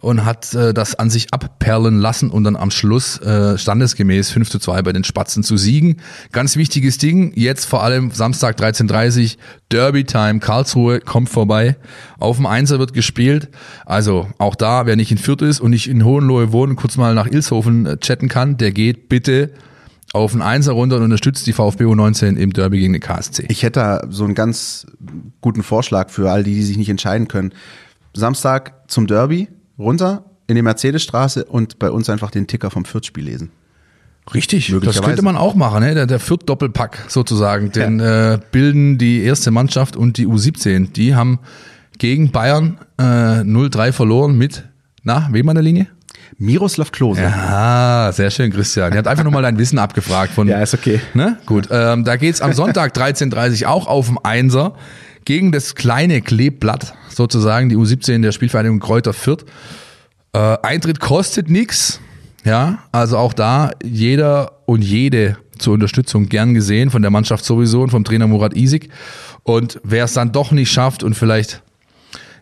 [0.00, 4.48] und hat äh, das an sich abperlen lassen und dann am Schluss äh, standesgemäß 5
[4.48, 6.00] zu 2 bei den Spatzen zu siegen.
[6.32, 9.36] Ganz wichtiges Ding, jetzt vor allem Samstag 13.30
[9.70, 11.76] Derby Time, Karlsruhe kommt vorbei,
[12.18, 13.50] auf dem Einser wird gespielt,
[13.84, 17.14] also auch da, wer nicht in Fürth ist und nicht in Hohenlohe wohnt, kurz mal
[17.14, 19.50] nach Ilshofen äh, chatten kann, der geht bitte
[20.12, 23.46] auf den Einser runter und unterstützt die VfB U19 im Derby gegen den KSC.
[23.48, 24.86] Ich hätte da so einen ganz
[25.40, 27.52] guten Vorschlag für all die, die sich nicht entscheiden können.
[28.14, 33.24] Samstag zum Derby, runter in die Mercedesstraße und bei uns einfach den Ticker vom Fürth-Spiel
[33.24, 33.50] lesen.
[34.34, 35.94] Richtig, das könnte man auch machen, ne?
[35.94, 37.70] der, der Fürth-Doppelpack sozusagen.
[37.70, 38.34] Den ja.
[38.34, 40.92] äh, bilden die erste Mannschaft und die U17.
[40.92, 41.38] Die haben
[41.98, 44.64] gegen Bayern äh, 0-3 verloren mit,
[45.04, 45.86] na, wem an der Linie?
[46.38, 47.22] Miroslav Klose.
[47.22, 48.92] Ja, sehr schön, Christian.
[48.92, 50.32] Er hat einfach nur mal dein Wissen abgefragt.
[50.32, 51.00] Von, ja, ist okay.
[51.14, 51.38] Ne?
[51.46, 54.74] Gut, ähm, da geht's am Sonntag 13.30 auch auf dem Einser
[55.24, 59.44] gegen das kleine Kleeblatt, sozusagen, die U17 der Spielvereinigung Kräuter Fürth.
[60.32, 62.00] Äh, Eintritt kostet nix.
[62.44, 67.82] Ja, also auch da jeder und jede zur Unterstützung gern gesehen, von der Mannschaft sowieso
[67.82, 68.90] und vom Trainer Murat Isik.
[69.42, 71.62] Und wer es dann doch nicht schafft und vielleicht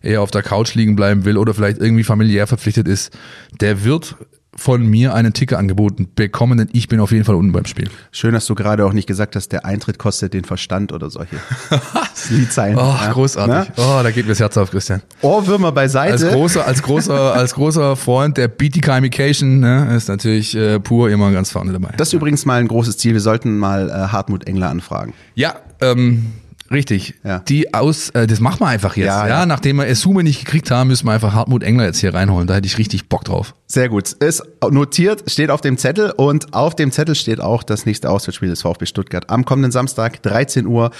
[0.04, 3.16] eher auf der Couch liegen bleiben will oder vielleicht irgendwie familiär verpflichtet ist,
[3.60, 4.16] der wird
[4.56, 7.88] von mir einen Ticker angeboten bekommen, denn ich bin auf jeden Fall unten beim Spiel.
[8.12, 11.36] Schön, dass du gerade auch nicht gesagt hast, der Eintritt kostet den Verstand oder solche
[12.30, 12.76] Liedzeilen.
[12.76, 13.12] Oh, ja.
[13.12, 13.72] großartig.
[13.76, 13.98] Na?
[14.00, 15.02] Oh, da geht mir das Herz auf, Christian.
[15.22, 16.12] Ohrwürmer beiseite.
[16.12, 21.32] Als großer, als großer, als großer Freund der Beaty-Gamification ne, ist natürlich äh, pur immer
[21.32, 21.92] ganz vorne dabei.
[21.96, 23.14] Das ist übrigens mal ein großes Ziel.
[23.14, 25.14] Wir sollten mal äh, Hartmut Engler anfragen.
[25.34, 26.26] Ja, ähm,
[26.70, 27.14] Richtig.
[27.24, 27.40] Ja.
[27.40, 29.06] Die aus, äh, das machen wir einfach jetzt.
[29.06, 29.46] Ja, Ja, ja.
[29.46, 32.46] Nachdem wir Esume nicht gekriegt haben, müssen wir einfach Hartmut Engler jetzt hier reinholen.
[32.46, 33.54] Da hätte ich richtig Bock drauf.
[33.66, 34.12] Sehr gut.
[34.12, 38.48] Ist notiert, steht auf dem Zettel und auf dem Zettel steht auch das nächste Auswärtsspiel
[38.48, 40.90] des VfB Stuttgart am kommenden Samstag, 13 Uhr.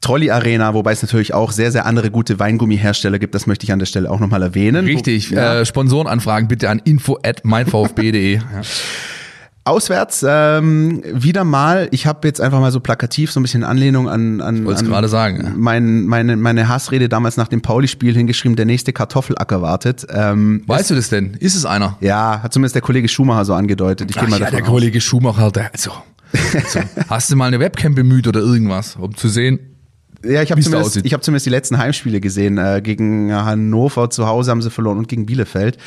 [0.00, 3.34] Trolley Arena, wobei es natürlich auch sehr, sehr andere gute Weingummihersteller gibt.
[3.34, 4.84] Das möchte ich an der Stelle auch nochmal erwähnen.
[4.84, 5.30] Richtig.
[5.30, 5.60] Wo, ja.
[5.60, 8.34] Äh, Sponsorenanfragen bitte an info at meinvfb.de.
[8.34, 8.42] ja.
[9.66, 14.10] Auswärts ähm, wieder mal, ich habe jetzt einfach mal so plakativ so ein bisschen Anlehnung
[14.10, 15.52] an, an, an gerade sagen, ja.
[15.56, 20.06] mein, meine, meine Hassrede damals nach dem Pauli-Spiel hingeschrieben, der nächste Kartoffelacker wartet.
[20.10, 21.34] Ähm, Weißt du das denn?
[21.40, 21.96] Ist es einer?
[22.00, 24.10] ja, hat zumindest der Kollege Schumacher so angedeutet.
[24.10, 24.68] Ich Ach mal ja, der aus.
[24.68, 25.92] Kollege Schumacher, der, also,
[26.32, 29.60] also, hast du mal eine Webcam bemüht oder irgendwas, um zu sehen?
[30.22, 32.58] Ja, ich habe zumindest, ich hab zumindest die letzten Heimspiele gesehen.
[32.58, 35.78] Äh, gegen Hannover zu Hause haben sie verloren und gegen Bielefeld.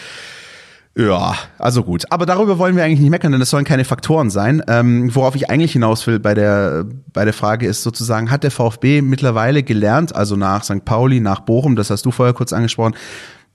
[0.97, 2.11] Ja, also gut.
[2.11, 4.63] Aber darüber wollen wir eigentlich nicht meckern, denn das sollen keine Faktoren sein.
[4.67, 8.49] Ähm, worauf ich eigentlich hinaus will bei der, bei der Frage ist sozusagen, hat der
[8.49, 10.85] VfB mittlerweile gelernt, also nach St.
[10.85, 12.95] Pauli, nach Bochum, das hast du vorher kurz angesprochen,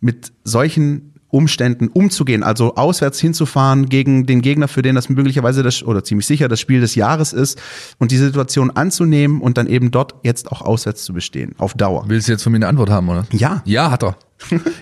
[0.01, 5.83] mit solchen Umständen umzugehen, also auswärts hinzufahren gegen den Gegner, für den das möglicherweise das
[5.83, 7.61] oder ziemlich sicher das Spiel des Jahres ist
[7.99, 12.05] und die Situation anzunehmen und dann eben dort jetzt auch auswärts zu bestehen, auf Dauer.
[12.07, 13.25] Willst du jetzt von mir eine Antwort haben, oder?
[13.33, 13.63] Ja.
[13.65, 14.17] Ja, hat er.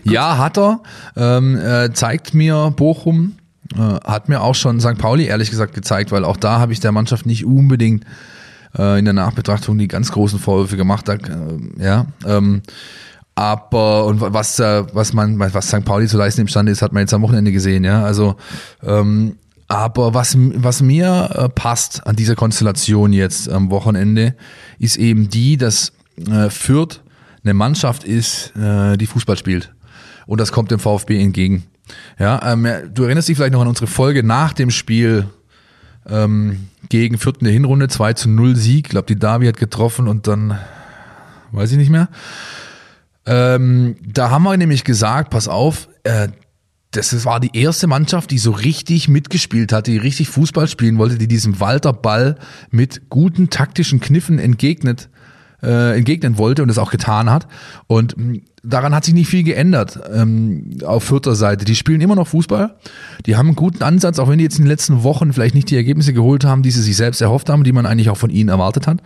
[0.05, 0.81] Ja, hat er.
[1.17, 3.37] Ähm, äh, zeigt mir Bochum,
[3.75, 4.99] äh, hat mir auch schon St.
[4.99, 8.05] Pauli ehrlich gesagt gezeigt, weil auch da habe ich der Mannschaft nicht unbedingt
[8.79, 11.09] äh, in der Nachbetrachtung die ganz großen Vorwürfe gemacht.
[11.09, 11.19] Da, äh,
[11.79, 12.63] ja, ähm,
[13.35, 15.85] aber und was äh, was man was St.
[15.85, 17.85] Pauli zu leisten imstande ist, hat man jetzt am Wochenende gesehen.
[17.85, 18.37] Ja, also
[18.83, 19.37] ähm,
[19.69, 24.35] aber was was mir äh, passt an dieser Konstellation jetzt am Wochenende,
[24.79, 25.93] ist eben die, dass
[26.29, 27.01] äh, Fürth
[27.45, 29.73] eine Mannschaft ist, äh, die Fußball spielt.
[30.27, 31.65] Und das kommt dem VfB entgegen.
[32.19, 35.27] Ja, ähm, du erinnerst dich vielleicht noch an unsere Folge nach dem Spiel
[36.09, 38.87] ähm, gegen in der Hinrunde, 2 zu 0 Sieg.
[38.87, 40.59] Ich glaube, die Davi hat getroffen und dann
[41.53, 42.09] weiß ich nicht mehr.
[43.27, 46.29] Ähm, da haben wir nämlich gesagt, pass auf, äh,
[46.93, 51.19] das war die erste Mannschaft, die so richtig mitgespielt hat, die richtig Fußball spielen wollte,
[51.19, 52.37] die diesem Walter Ball
[52.71, 55.09] mit guten taktischen Kniffen entgegnet,
[55.63, 57.47] äh, entgegnen wollte und es auch getan hat.
[57.87, 61.65] Und mh, daran hat sich nicht viel geändert ähm, auf vierter Seite.
[61.65, 62.77] Die spielen immer noch Fußball.
[63.27, 65.71] Die haben einen guten Ansatz, auch wenn die jetzt in den letzten Wochen vielleicht nicht
[65.71, 68.31] die Ergebnisse geholt haben, die sie sich selbst erhofft haben, die man eigentlich auch von
[68.31, 68.99] ihnen erwartet hat.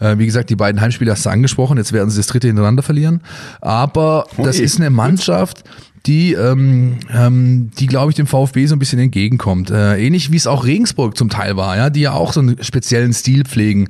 [0.00, 1.76] Äh, wie gesagt, die beiden Heimspiele hast du angesprochen.
[1.76, 3.20] Jetzt werden sie das dritte hintereinander verlieren.
[3.60, 5.64] Aber das ist eine Mannschaft,
[6.06, 9.70] die, ähm, ähm, die glaube ich dem VfB so ein bisschen entgegenkommt.
[9.70, 12.62] Äh, ähnlich wie es auch Regensburg zum Teil war, ja, die ja auch so einen
[12.62, 13.88] speziellen Stil pflegen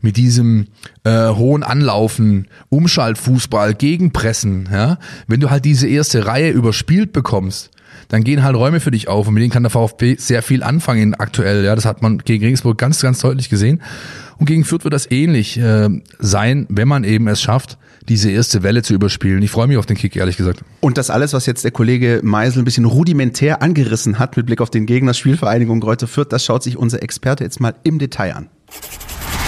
[0.00, 0.68] mit diesem
[1.04, 4.68] äh, hohen Anlaufen, Umschaltfußball, Gegenpressen.
[4.72, 7.70] Ja, wenn du halt diese erste Reihe überspielt bekommst,
[8.08, 10.62] dann gehen halt Räume für dich auf und mit denen kann der VfB sehr viel
[10.62, 11.64] anfangen aktuell.
[11.64, 13.82] Ja, das hat man gegen Regensburg ganz, ganz deutlich gesehen.
[14.38, 17.78] Und gegen Fürth wird das ähnlich äh, sein, wenn man eben es schafft,
[18.08, 19.42] diese erste Welle zu überspielen.
[19.42, 20.60] Ich freue mich auf den Kick, ehrlich gesagt.
[20.80, 24.60] Und das alles, was jetzt der Kollege Meisel ein bisschen rudimentär angerissen hat mit Blick
[24.60, 28.36] auf den Gegner Spielvereinigung Greuther Fürth, das schaut sich unser Experte jetzt mal im Detail
[28.36, 28.48] an.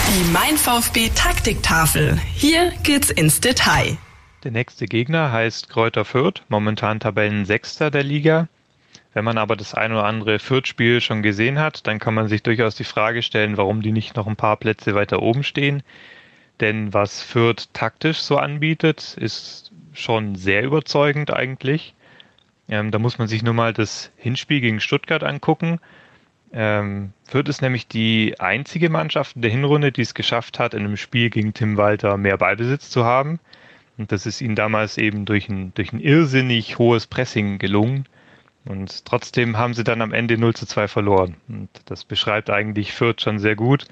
[0.09, 2.19] Die Mein VfB Taktiktafel.
[2.35, 3.99] Hier geht's ins Detail.
[4.45, 8.49] Der nächste Gegner heißt Kräuter Fürth, momentan Tabellensechster der Liga.
[9.15, 12.43] Wenn man aber das ein oder andere Fürth-Spiel schon gesehen hat, dann kann man sich
[12.43, 15.83] durchaus die Frage stellen, warum die nicht noch ein paar Plätze weiter oben stehen.
[16.61, 21.95] Denn was Fürth taktisch so anbietet, ist schon sehr überzeugend eigentlich.
[22.69, 25.81] Ähm, da muss man sich nur mal das Hinspiel gegen Stuttgart angucken.
[26.53, 30.81] Ähm, Fürth ist nämlich die einzige Mannschaft in der Hinrunde, die es geschafft hat, in
[30.81, 33.39] einem Spiel gegen Tim Walter mehr Ballbesitz zu haben.
[33.97, 38.07] Und das ist ihnen damals eben durch ein, durch ein irrsinnig hohes Pressing gelungen.
[38.69, 41.37] Und trotzdem haben sie dann am Ende 0 zu 2 verloren.
[41.49, 43.87] Und das beschreibt eigentlich Fürth schon sehr gut.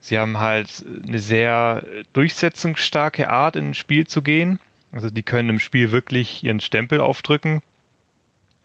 [0.00, 4.58] Sie haben halt eine sehr durchsetzungsstarke Art, in ein Spiel zu gehen.
[4.90, 7.62] Also die können im Spiel wirklich ihren Stempel aufdrücken.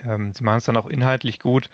[0.04, 1.70] Ähm, sie machen es dann auch inhaltlich gut,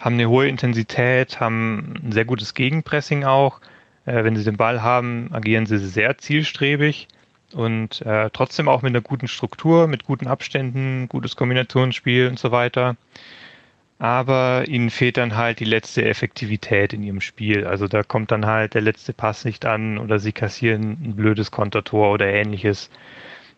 [0.00, 3.60] haben eine hohe Intensität, haben ein sehr gutes Gegenpressing auch.
[4.06, 7.08] Äh, wenn sie den Ball haben, agieren sie sehr zielstrebig
[7.56, 12.52] und äh, trotzdem auch mit einer guten Struktur, mit guten Abständen, gutes Kombinationsspiel und so
[12.52, 12.96] weiter.
[13.98, 17.66] Aber ihnen fehlt dann halt die letzte Effektivität in ihrem Spiel.
[17.66, 21.50] Also da kommt dann halt der letzte Pass nicht an oder sie kassieren ein blödes
[21.50, 22.90] Kontertor oder ähnliches.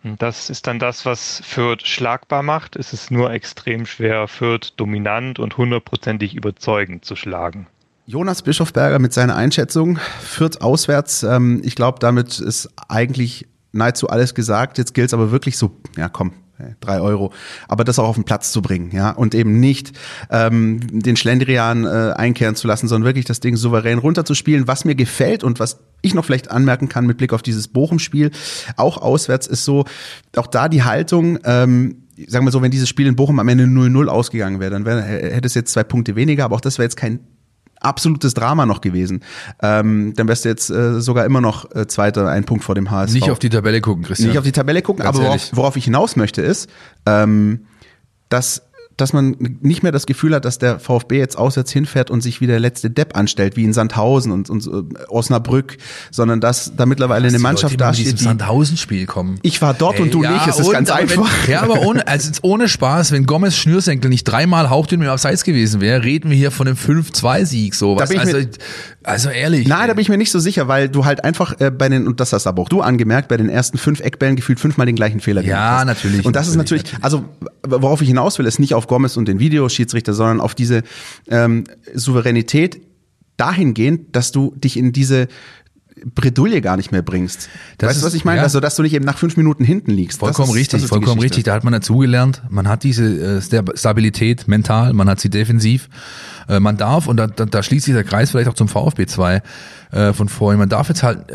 [0.05, 2.77] Und das ist dann das, was Fürth schlagbar macht.
[2.77, 7.67] Es ist nur extrem schwer, Fürth dominant und hundertprozentig überzeugend zu schlagen.
[8.07, 11.25] Jonas Bischofberger mit seiner Einschätzung führt auswärts.
[11.25, 14.79] Ähm, ich glaube, damit ist eigentlich nahezu alles gesagt.
[14.79, 16.33] Jetzt gilt es aber wirklich so, ja komm,
[16.81, 17.33] drei Euro,
[17.69, 19.93] aber das auch auf den Platz zu bringen, ja, und eben nicht
[20.31, 24.67] ähm, den Schlendrian äh, einkehren zu lassen, sondern wirklich das Ding souverän runterzuspielen.
[24.67, 28.31] Was mir gefällt und was ich noch vielleicht anmerken kann mit Blick auf dieses Bochum-Spiel,
[28.77, 29.85] auch auswärts ist so,
[30.37, 33.65] auch da die Haltung, ähm, sagen wir so, wenn dieses Spiel in Bochum am Ende
[33.65, 36.85] 0-0 ausgegangen wäre, dann wär, hätte es jetzt zwei Punkte weniger, aber auch das wäre
[36.85, 37.21] jetzt kein
[37.81, 39.23] absolutes Drama noch gewesen.
[39.63, 42.91] Ähm, dann wärst du jetzt äh, sogar immer noch äh, Zweiter, ein Punkt vor dem
[42.91, 43.15] HSV.
[43.15, 44.29] Nicht auf die Tabelle gucken, Christian.
[44.29, 46.69] Nicht auf die Tabelle gucken, Ganz aber worauf, worauf ich hinaus möchte ist,
[47.07, 47.67] ähm,
[48.29, 48.68] dass
[48.99, 52.41] dass man nicht mehr das Gefühl hat, dass der VfB jetzt auswärts hinfährt und sich
[52.41, 55.79] wie der letzte Depp anstellt, wie in Sandhausen und, und äh, Osnabrück,
[56.11, 59.39] sondern dass da mittlerweile eine Mannschaft da mit diesem dasteht, die Sandhausen-Spiel kommen.
[59.43, 61.31] ich war dort und du ja, nicht, es ist ganz einfach.
[61.47, 65.45] Wenn, ja, aber ohne, also ohne Spaß, wenn Gomez Schnürsenkel nicht dreimal hauchdünn mit Abseits
[65.45, 67.75] gewesen wäre, reden wir hier von einem 5-2-Sieg.
[67.75, 68.49] So, Da was, bin ich also, mir-
[69.09, 69.67] also ehrlich.
[69.67, 72.07] Nein, da bin ich mir nicht so sicher, weil du halt einfach äh, bei den,
[72.07, 74.97] und das hast aber auch du angemerkt, bei den ersten fünf Eckbällen gefühlt fünfmal den
[74.97, 75.87] gleichen Fehler Ja, gemacht hast.
[75.87, 77.25] natürlich, Und das natürlich, ist natürlich, also
[77.67, 80.83] worauf ich hinaus will, ist nicht auf Gomez und den Videoschiedsrichter, sondern auf diese
[81.29, 82.81] ähm, Souveränität
[83.37, 85.29] dahingehend, dass du dich in diese
[86.15, 87.49] Bredouille gar nicht mehr bringst.
[87.79, 88.39] Das weißt du, was ich meine?
[88.39, 88.43] ja.
[88.43, 90.21] Also, dass du nicht eben nach fünf Minuten hinten liegst.
[90.21, 91.45] Vollkommen ist, richtig, vollkommen richtig.
[91.45, 92.43] Da hat man dazugelernt.
[92.49, 95.89] Man hat diese äh, Stab- Stabilität mental, man hat sie defensiv.
[96.49, 99.07] Äh, man darf, und da, da, da schließt sich der Kreis vielleicht auch zum VfB
[99.07, 99.43] 2
[99.91, 101.33] äh, von vorhin, man darf jetzt halt,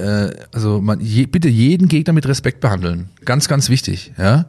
[0.53, 3.09] also man, je, bitte jeden Gegner mit Respekt behandeln.
[3.25, 4.13] Ganz, ganz wichtig.
[4.17, 4.45] Ja?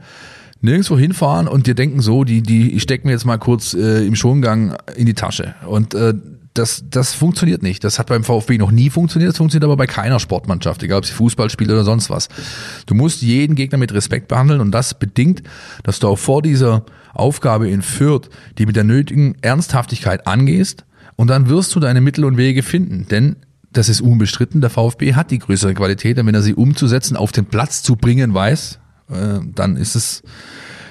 [0.60, 4.06] Nirgendwo hinfahren und dir denken so, die, die ich steck mir jetzt mal kurz äh,
[4.06, 5.54] im Schongang in die Tasche.
[5.66, 6.14] Und äh,
[6.54, 7.82] das, das funktioniert nicht.
[7.82, 9.30] Das hat beim VfB noch nie funktioniert.
[9.30, 12.28] Das funktioniert aber bei keiner Sportmannschaft, egal ob sie Fußball spielt oder sonst was.
[12.86, 15.42] Du musst jeden Gegner mit Respekt behandeln und das bedingt,
[15.82, 20.84] dass du auch vor dieser Aufgabe in Fürth die mit der nötigen Ernsthaftigkeit angehst
[21.16, 23.06] und dann wirst du deine Mittel und Wege finden.
[23.08, 23.36] Denn
[23.72, 27.32] das ist unbestritten, der VfB hat die größere Qualität und wenn er sie umzusetzen, auf
[27.32, 28.78] den Platz zu bringen weiß,
[29.10, 30.22] äh, dann ist es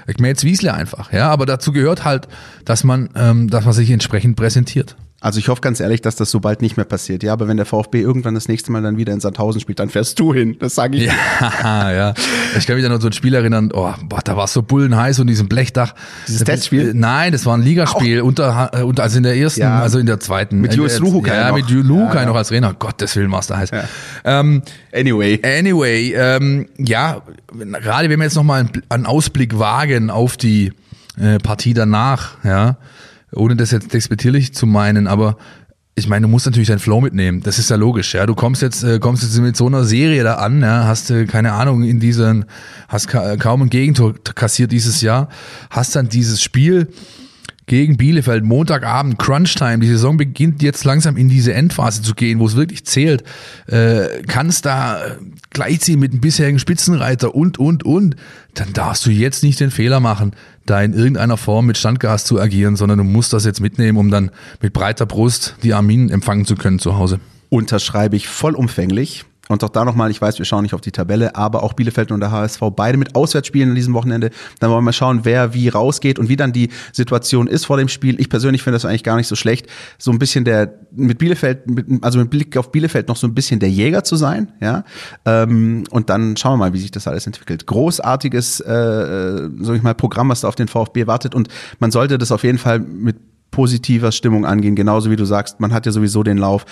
[0.05, 2.27] ich meine jetzt Wiesle einfach, ja, aber dazu gehört halt,
[2.65, 4.97] dass man, ähm, dass man sich entsprechend präsentiert.
[5.23, 7.23] Also ich hoffe ganz ehrlich, dass das so bald nicht mehr passiert.
[7.23, 9.87] Ja, aber wenn der VfB irgendwann das nächste Mal dann wieder in Sandhausen spielt, dann
[9.89, 10.57] fährst du hin.
[10.59, 11.03] Das sage ich.
[11.05, 11.13] dir.
[11.63, 12.13] Ja, ja.
[12.57, 14.61] Ich kann mich da noch so ein Spiel erinnern, oh, boah, da war es so
[14.61, 15.95] bullenheiß und diesem Blechdach.
[16.27, 16.89] Dieses Testspiel?
[16.89, 19.79] Äh, Nein, das war ein Ligaspiel, unter, äh, unter, also in der ersten, Ja.
[19.79, 20.59] also in der zweiten.
[20.59, 21.55] Mit Äh, Julius äh, Luhukai Ja, noch.
[21.55, 22.25] mit Luhukai Ja, ja.
[22.27, 22.73] noch als Trainer.
[22.73, 23.71] Gottes Willen, Master heiß.
[24.25, 24.61] Ähm,
[24.93, 25.39] Anyway.
[25.43, 27.21] Anyway, ähm, ja,
[27.81, 30.73] gerade wenn wir jetzt nochmal einen, einen Ausblick wagen auf die
[31.17, 32.75] äh, Partie danach, ja,
[33.35, 35.37] ohne das jetzt despektierlich zu meinen, aber
[35.95, 37.43] ich meine, du musst natürlich deinen Flow mitnehmen.
[37.43, 38.25] Das ist ja logisch, ja.
[38.25, 41.25] Du kommst jetzt, äh, kommst jetzt mit so einer Serie da an, ja, hast äh,
[41.25, 42.45] keine Ahnung in diesen,
[42.87, 45.29] hast ka kaum ein Gegentor kassiert dieses Jahr,
[45.69, 46.87] hast dann dieses Spiel
[47.65, 52.47] gegen Bielefeld, Montagabend, Crunchtime, die Saison beginnt jetzt langsam in diese Endphase zu gehen, wo
[52.47, 53.23] es wirklich zählt,
[53.67, 55.17] äh, kannst da äh,
[55.51, 58.15] gleichziehen mit dem bisherigen Spitzenreiter und, und, und,
[58.55, 60.31] dann darfst du jetzt nicht den Fehler machen,
[60.65, 64.09] da in irgendeiner Form mit Standgas zu agieren, sondern du musst das jetzt mitnehmen, um
[64.09, 67.19] dann mit breiter Brust die Armin empfangen zu können zu Hause.
[67.49, 69.25] Unterschreibe ich vollumfänglich.
[69.53, 72.11] Und auch da nochmal, ich weiß, wir schauen nicht auf die Tabelle, aber auch Bielefeld
[72.11, 74.31] und der HSV beide mit Auswärtsspielen an diesem Wochenende.
[74.59, 77.77] Dann wollen wir mal schauen, wer wie rausgeht und wie dann die Situation ist vor
[77.77, 78.19] dem Spiel.
[78.19, 81.69] Ich persönlich finde das eigentlich gar nicht so schlecht, so ein bisschen der mit Bielefeld,
[81.69, 84.83] mit, also mit Blick auf Bielefeld noch so ein bisschen der Jäger zu sein, ja.
[85.25, 87.67] Ähm, und dann schauen wir mal, wie sich das alles entwickelt.
[87.67, 91.47] Großartiges, äh, sag ich mal, Programm, was da auf den VfB wartet und
[91.79, 93.17] man sollte das auf jeden Fall mit
[93.51, 96.65] positiver Stimmung angehen, genauso wie du sagst, man hat ja sowieso den Lauf.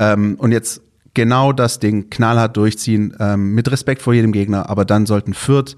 [0.00, 0.82] Ähm, und jetzt
[1.14, 5.76] genau das Ding knallhart durchziehen, ähm, mit Respekt vor jedem Gegner, aber dann sollten Fürth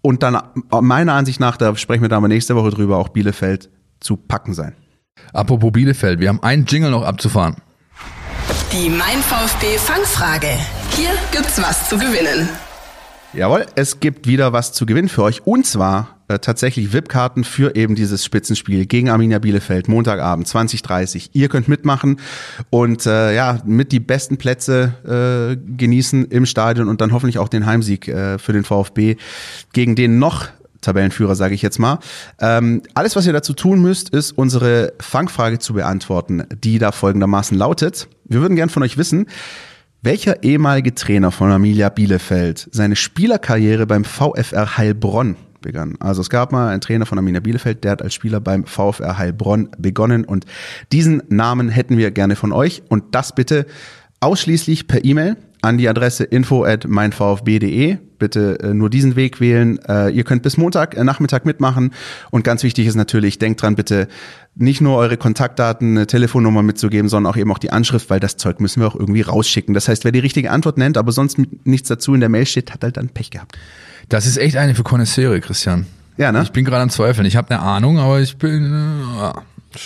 [0.00, 0.38] und dann
[0.80, 3.70] meiner Ansicht nach, da sprechen wir da mal nächste Woche drüber, auch Bielefeld
[4.00, 4.74] zu packen sein.
[5.32, 7.56] Apropos Bielefeld, wir haben einen Jingle noch abzufahren.
[8.72, 10.48] Die Mein VfB Fangfrage.
[10.96, 12.48] Hier gibt's was zu gewinnen.
[13.32, 17.76] Jawohl, es gibt wieder was zu gewinnen für euch und zwar äh, tatsächlich VIP-Karten für
[17.76, 21.30] eben dieses Spitzenspiel gegen Arminia Bielefeld, Montagabend 2030.
[21.34, 22.18] Ihr könnt mitmachen
[22.70, 27.48] und äh, ja, mit die besten Plätze äh, genießen im Stadion und dann hoffentlich auch
[27.48, 29.16] den Heimsieg äh, für den VfB
[29.72, 30.48] gegen den noch
[30.80, 31.98] Tabellenführer, sage ich jetzt mal.
[32.40, 37.56] Ähm, alles, was ihr dazu tun müsst, ist unsere Fangfrage zu beantworten, die da folgendermaßen
[37.56, 38.08] lautet.
[38.24, 39.26] Wir würden gern von euch wissen,
[40.02, 45.96] welcher ehemalige Trainer von Arminia Bielefeld seine Spielerkarriere beim VfR Heilbronn begann?
[46.00, 49.18] Also es gab mal einen Trainer von Arminia Bielefeld, der hat als Spieler beim VfR
[49.18, 50.44] Heilbronn begonnen und
[50.92, 53.66] diesen Namen hätten wir gerne von euch und das bitte
[54.20, 57.96] ausschließlich per E-Mail an die Adresse info at meinvfb.de.
[58.18, 59.78] Bitte äh, nur diesen Weg wählen.
[59.88, 61.92] Äh, ihr könnt bis Montag äh, Nachmittag mitmachen.
[62.30, 64.08] Und ganz wichtig ist natürlich, denkt dran, bitte
[64.54, 68.36] nicht nur eure Kontaktdaten, eine Telefonnummer mitzugeben, sondern auch eben auch die Anschrift, weil das
[68.36, 69.72] Zeug müssen wir auch irgendwie rausschicken.
[69.72, 72.72] Das heißt, wer die richtige Antwort nennt, aber sonst nichts dazu in der Mail steht,
[72.72, 73.56] hat halt dann Pech gehabt.
[74.08, 75.86] Das ist echt eine für Konnoisseure, Christian.
[76.16, 76.42] Ja, ne?
[76.42, 77.26] Ich bin gerade am Zweifeln.
[77.26, 78.72] Ich habe eine Ahnung, aber ich bin.
[79.20, 79.32] Äh,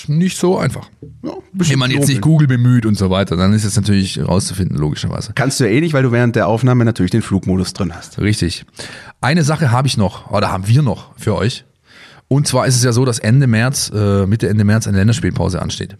[0.09, 0.89] nicht so einfach.
[1.23, 2.21] Ja, Wenn man jetzt nicht.
[2.21, 5.33] Google bemüht und so weiter, dann ist es natürlich rauszufinden, logischerweise.
[5.35, 8.19] Kannst du ja eh nicht, weil du während der Aufnahme natürlich den Flugmodus drin hast.
[8.19, 8.65] Richtig.
[9.21, 11.65] Eine Sache habe ich noch, oder haben wir noch für euch.
[12.29, 15.63] Und zwar ist es ja so, dass Ende März, äh, Mitte Ende März eine Länderspielpause
[15.63, 15.97] ansteht.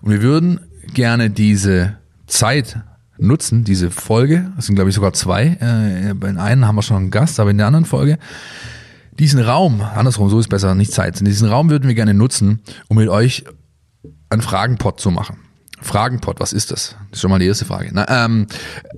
[0.00, 0.60] Und wir würden
[0.94, 1.96] gerne diese
[2.26, 2.78] Zeit
[3.18, 6.96] nutzen, diese Folge, das sind glaube ich sogar zwei, äh, den einen haben wir schon
[6.96, 8.18] einen Gast, aber in der anderen Folge,
[9.18, 12.96] diesen Raum, andersrum, so ist besser, nicht Zeit, diesen Raum würden wir gerne nutzen, um
[12.96, 13.44] mit euch
[14.30, 15.38] einen Fragenpot zu machen.
[15.80, 16.96] Fragenpot, was ist das?
[17.10, 17.90] Das ist schon mal die erste Frage.
[17.92, 18.46] Na, ähm,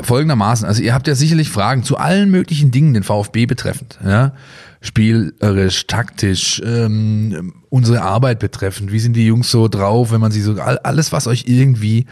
[0.01, 3.99] folgendermaßen, also ihr habt ja sicherlich Fragen zu allen möglichen Dingen den VfB betreffend.
[4.03, 4.33] Ja?
[4.81, 8.93] Spielerisch, taktisch, ähm, unsere Arbeit betreffend.
[8.93, 12.07] Wie sind die Jungs so drauf, wenn man sie so, all- alles, was euch irgendwie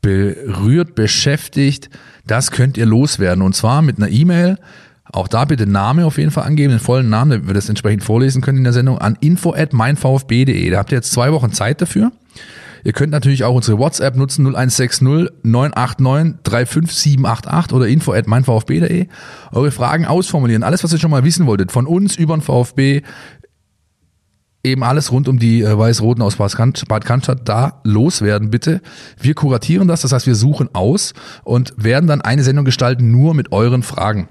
[0.00, 1.90] berührt, beschäftigt,
[2.26, 3.42] das könnt ihr loswerden.
[3.42, 4.56] Und zwar mit einer E-Mail.
[5.12, 8.04] Auch da bitte Name auf jeden Fall angeben, den vollen Namen, damit wir das entsprechend
[8.04, 10.70] vorlesen können in der Sendung, an info at meinvfb.de.
[10.70, 12.12] Da habt ihr jetzt zwei Wochen Zeit dafür.
[12.84, 15.02] Ihr könnt natürlich auch unsere WhatsApp nutzen, 0160
[15.42, 19.06] 989 35788 oder info at meinvfb.de.
[19.52, 20.62] Eure Fragen ausformulieren.
[20.62, 23.02] Alles, was ihr schon mal wissen wolltet, von uns über den VfB,
[24.62, 28.80] eben alles rund um die äh, Weiß-Roten aus Bad Cannstatt da loswerden, bitte.
[29.20, 33.34] Wir kuratieren das, das heißt, wir suchen aus und werden dann eine Sendung gestalten, nur
[33.34, 34.28] mit euren Fragen.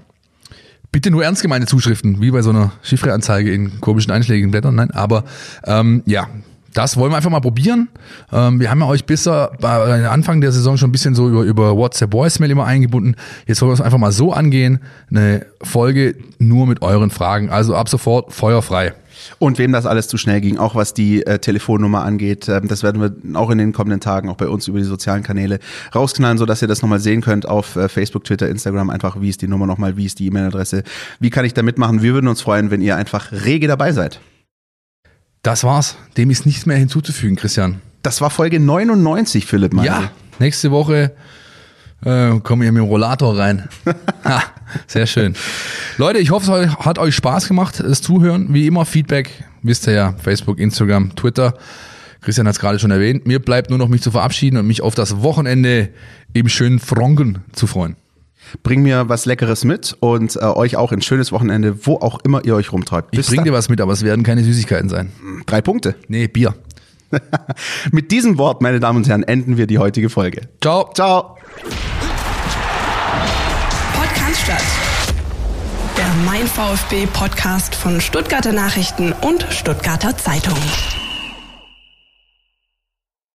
[0.92, 4.74] Bitte nur ernst gemeinte Zuschriften, wie bei so einer Chiffreanzeige in komischen einschlägigen Blättern.
[4.74, 5.24] Nein, aber
[5.64, 6.26] ähm, ja,
[6.74, 7.88] das wollen wir einfach mal probieren.
[8.32, 11.42] Ähm, wir haben ja euch bisher bei Anfang der Saison schon ein bisschen so über,
[11.42, 13.16] über WhatsApp Voicemail immer eingebunden.
[13.46, 14.80] Jetzt wollen wir es einfach mal so angehen.
[15.10, 17.50] Eine Folge nur mit euren Fragen.
[17.50, 18.94] Also ab sofort feuerfrei.
[19.38, 22.82] Und wem das alles zu schnell ging, auch was die äh, Telefonnummer angeht, ähm, das
[22.82, 25.58] werden wir auch in den kommenden Tagen auch bei uns über die sozialen Kanäle
[25.94, 29.28] rausknallen, so dass ihr das nochmal sehen könnt auf äh, Facebook, Twitter, Instagram, einfach wie
[29.28, 30.82] ist die Nummer nochmal, wie ist die E-Mail-Adresse,
[31.18, 32.02] wie kann ich da mitmachen.
[32.02, 34.20] Wir würden uns freuen, wenn ihr einfach rege dabei seid.
[35.42, 35.96] Das war's.
[36.16, 37.80] Dem ist nichts mehr hinzuzufügen, Christian.
[38.02, 39.72] Das war Folge 99, Philipp.
[39.72, 39.92] Meindl.
[39.92, 41.12] Ja, nächste Woche
[42.04, 43.68] äh, kommen wir mit dem Rollator rein.
[44.24, 44.42] ha,
[44.86, 45.34] sehr schön.
[45.98, 48.52] Leute, ich hoffe, es hat euch Spaß gemacht, das Zuhören.
[48.54, 51.54] Wie immer, Feedback, wisst ihr ja, Facebook, Instagram, Twitter.
[52.20, 53.26] Christian hat es gerade schon erwähnt.
[53.26, 55.90] Mir bleibt nur noch mich zu verabschieden und mich auf das Wochenende
[56.32, 57.96] im schönen Franken zu freuen.
[58.62, 62.44] Bring mir was Leckeres mit und äh, euch auch ein schönes Wochenende, wo auch immer
[62.44, 63.16] ihr euch rumtreibt.
[63.16, 65.12] Ich bring dir was mit, aber es werden keine Süßigkeiten sein.
[65.46, 65.94] Drei Punkte.
[66.08, 66.54] Nee, Bier.
[67.92, 70.42] Mit diesem Wort, meine Damen und Herren, enden wir die heutige Folge.
[70.60, 70.90] Ciao.
[70.94, 71.36] Ciao.
[73.94, 74.62] Podcast statt.
[75.96, 80.56] Der Mein VfB Podcast von Stuttgarter Nachrichten und Stuttgarter Zeitung.